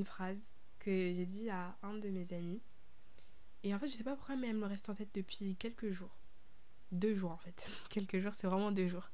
phrase 0.05 0.51
que 0.81 1.15
j'ai 1.15 1.25
dit 1.25 1.49
à 1.49 1.79
un 1.83 1.95
de 1.95 2.11
mes 2.11 2.35
amis. 2.35 2.61
Et 3.63 3.75
en 3.75 3.79
fait, 3.79 3.89
je 3.89 3.93
sais 3.93 4.05
pas 4.05 4.17
pourquoi, 4.17 4.37
mais 4.37 4.49
elle 4.49 4.57
me 4.57 4.67
reste 4.67 4.89
en 4.89 4.95
tête 4.95 5.15
depuis 5.15 5.57
quelques 5.57 5.91
jours. 5.91 6.17
Deux 6.93 7.15
jours 7.15 7.33
en 7.33 7.37
fait. 7.37 7.71
quelques 7.91 8.19
jours, 8.19 8.35
c'est 8.35 8.47
vraiment 8.47 8.73
deux 8.73 8.89
jours. 8.89 9.11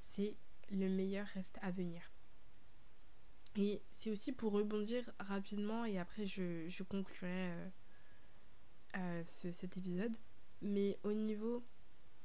C'est 0.00 0.36
le 0.70 0.88
meilleur 0.88 1.26
reste 1.28 1.58
à 1.62 1.70
venir. 1.70 2.02
Et 3.56 3.82
c'est 3.94 4.10
aussi 4.10 4.32
pour 4.32 4.52
rebondir 4.52 5.10
rapidement 5.20 5.84
et 5.84 5.98
après 5.98 6.26
je, 6.26 6.68
je 6.68 6.82
conclurai 6.82 7.28
euh, 7.52 7.68
euh, 8.96 9.22
cet 9.26 9.76
épisode. 9.76 10.16
Mais 10.60 10.98
au 11.04 11.12
niveau, 11.12 11.64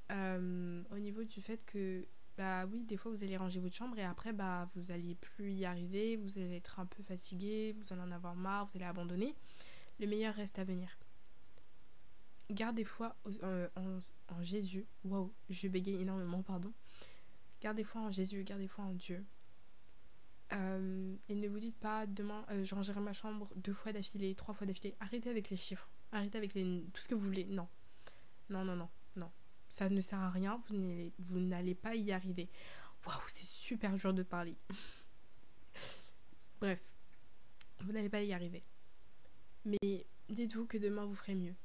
au 0.10 0.98
niveau 0.98 1.24
du 1.24 1.42
fait 1.42 1.64
que 1.66 2.08
bah 2.36 2.66
oui, 2.66 2.84
des 2.84 2.98
fois 2.98 3.12
vous 3.12 3.24
allez 3.24 3.38
ranger 3.38 3.60
votre 3.60 3.76
chambre 3.76 4.00
et 4.00 4.04
après 4.04 4.34
bah 4.34 4.70
vous 4.74 4.92
allez 4.92 5.14
plus 5.14 5.52
y 5.52 5.66
arriver, 5.66 6.16
vous 6.16 6.40
allez 6.40 6.56
être 6.56 6.80
un 6.80 6.86
peu 6.86 7.04
fatigué, 7.04 7.76
vous 7.78 7.94
allez 7.94 8.02
en 8.02 8.12
avoir 8.12 8.34
marre, 8.36 8.66
vous 8.66 8.78
allez 8.78 8.86
abandonner. 8.86 9.36
Le 10.00 10.08
meilleur 10.08 10.34
reste 10.34 10.58
à 10.58 10.64
venir. 10.64 10.98
Gardez 12.52 12.84
foi 12.84 13.16
euh, 13.44 13.68
en, 13.76 14.44
Jésus. 14.44 14.88
Waouh, 15.04 15.32
je 15.50 15.68
bégaye 15.68 16.02
énormément, 16.02 16.42
pardon. 16.42 16.74
Gardez 17.62 17.84
foi 17.84 18.02
en 18.02 18.12
Jésus, 18.12 18.44
gardez 18.44 18.68
foi 18.68 18.86
en 18.86 18.94
Dieu. 18.94 19.24
Euh, 20.52 21.16
et 21.28 21.36
ne 21.36 21.48
vous 21.48 21.60
dites 21.60 21.78
pas 21.78 22.08
demain 22.08 22.44
euh, 22.50 22.64
je 22.64 22.74
rangerai 22.74 23.00
ma 23.02 23.14
chambre 23.14 23.52
deux 23.56 23.74
fois 23.74 23.94
d'affilée, 23.94 24.34
trois 24.34 24.56
fois 24.56 24.66
d'affilée. 24.66 24.96
Arrêtez 25.00 25.30
avec 25.30 25.52
les 25.52 25.58
chiffres. 25.58 25.88
Arrêtez 26.12 26.40
avec 26.40 26.56
les, 26.56 26.84
tout 26.92 27.02
ce 27.02 27.08
que 27.08 27.14
vous 27.14 27.26
voulez. 27.26 27.46
Non. 27.46 27.68
Non, 28.50 28.66
non, 28.66 28.76
non, 28.76 28.90
non. 29.16 29.32
Ça 29.70 29.90
ne 29.90 30.02
sert 30.02 30.20
à 30.20 30.32
rien, 30.32 30.60
vous 31.20 31.40
n'allez 31.40 31.76
pas 31.76 31.96
y 31.96 32.12
arriver. 32.12 32.50
Waouh, 33.06 33.22
c'est 33.28 33.46
super 33.46 33.96
dur 33.96 34.12
de 34.12 34.24
parler. 34.24 34.58
Bref, 36.60 36.82
vous 37.82 37.92
n'allez 37.92 38.10
pas 38.10 38.24
y 38.24 38.34
arriver. 38.34 38.64
Mais 39.66 40.08
dites-vous 40.30 40.66
que 40.66 40.80
demain 40.80 41.06
vous 41.06 41.16
ferez 41.16 41.36
mieux. 41.36 41.56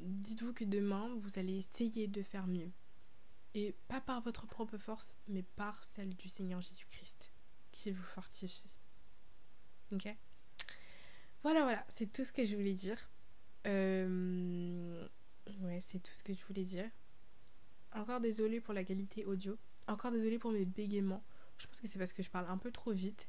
Dites-vous 0.00 0.52
que 0.52 0.64
demain 0.64 1.14
vous 1.22 1.38
allez 1.38 1.56
essayer 1.56 2.08
de 2.08 2.22
faire 2.22 2.46
mieux. 2.46 2.70
Et 3.54 3.74
pas 3.88 4.00
par 4.00 4.20
votre 4.20 4.46
propre 4.46 4.78
force, 4.78 5.16
mais 5.26 5.42
par 5.42 5.82
celle 5.82 6.14
du 6.16 6.28
Seigneur 6.28 6.60
Jésus-Christ 6.60 7.32
qui 7.72 7.90
vous 7.90 8.02
fortifie. 8.02 8.76
Ok? 9.92 10.08
Voilà, 11.42 11.62
voilà, 11.62 11.84
c'est 11.88 12.12
tout 12.12 12.24
ce 12.24 12.32
que 12.32 12.44
je 12.44 12.56
voulais 12.56 12.74
dire. 12.74 13.10
Euh, 13.66 15.08
Ouais, 15.60 15.80
c'est 15.80 15.98
tout 15.98 16.14
ce 16.14 16.22
que 16.22 16.32
je 16.32 16.44
voulais 16.44 16.64
dire. 16.64 16.88
Encore 17.92 18.20
désolée 18.20 18.60
pour 18.60 18.74
la 18.74 18.84
qualité 18.84 19.24
audio. 19.24 19.58
Encore 19.86 20.10
désolée 20.10 20.38
pour 20.38 20.52
mes 20.52 20.64
bégaiements. 20.64 21.24
Je 21.58 21.66
pense 21.66 21.80
que 21.80 21.88
c'est 21.88 21.98
parce 21.98 22.12
que 22.12 22.22
je 22.22 22.30
parle 22.30 22.46
un 22.48 22.58
peu 22.58 22.70
trop 22.70 22.92
vite. 22.92 23.28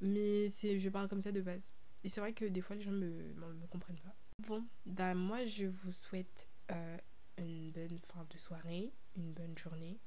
Mais 0.00 0.48
je 0.48 0.88
parle 0.88 1.08
comme 1.08 1.20
ça 1.20 1.32
de 1.32 1.40
base. 1.40 1.72
Et 2.02 2.08
c'est 2.08 2.20
vrai 2.20 2.32
que 2.32 2.44
des 2.44 2.60
fois 2.60 2.76
les 2.76 2.82
gens 2.82 2.92
me, 2.92 3.32
me, 3.34 3.66
comprennent 3.68 4.00
pas. 4.00 4.14
Bon, 4.46 4.62
bah 4.84 5.14
moi 5.14 5.44
je 5.46 5.64
vous 5.64 5.92
souhaite 5.92 6.48
euh, 6.70 6.98
une 7.38 7.70
bonne 7.70 7.98
fin 8.12 8.26
de 8.28 8.36
soirée, 8.36 8.92
une 9.16 9.32
bonne 9.32 9.56
journée, 9.56 9.98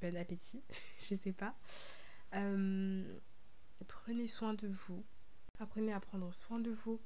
bon 0.00 0.16
appétit, 0.16 0.62
je 1.00 1.16
sais 1.16 1.32
pas. 1.32 1.56
Euh, 2.34 3.18
prenez 3.88 4.28
soin 4.28 4.54
de 4.54 4.68
vous. 4.68 5.04
Apprenez 5.58 5.92
à 5.92 5.98
prendre 5.98 6.32
soin 6.32 6.60
de 6.60 6.70
vous, 6.70 7.00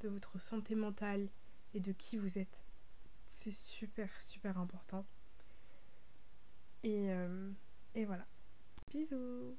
de 0.00 0.08
votre 0.08 0.38
santé 0.38 0.74
mentale 0.74 1.28
et 1.72 1.80
de 1.80 1.92
qui 1.92 2.18
vous 2.18 2.36
êtes. 2.36 2.62
C'est 3.26 3.52
super, 3.52 4.10
super 4.20 4.58
important. 4.58 5.06
Et, 6.82 7.10
euh, 7.10 7.50
et 7.94 8.04
voilà. 8.04 8.26
Bisous 8.90 9.56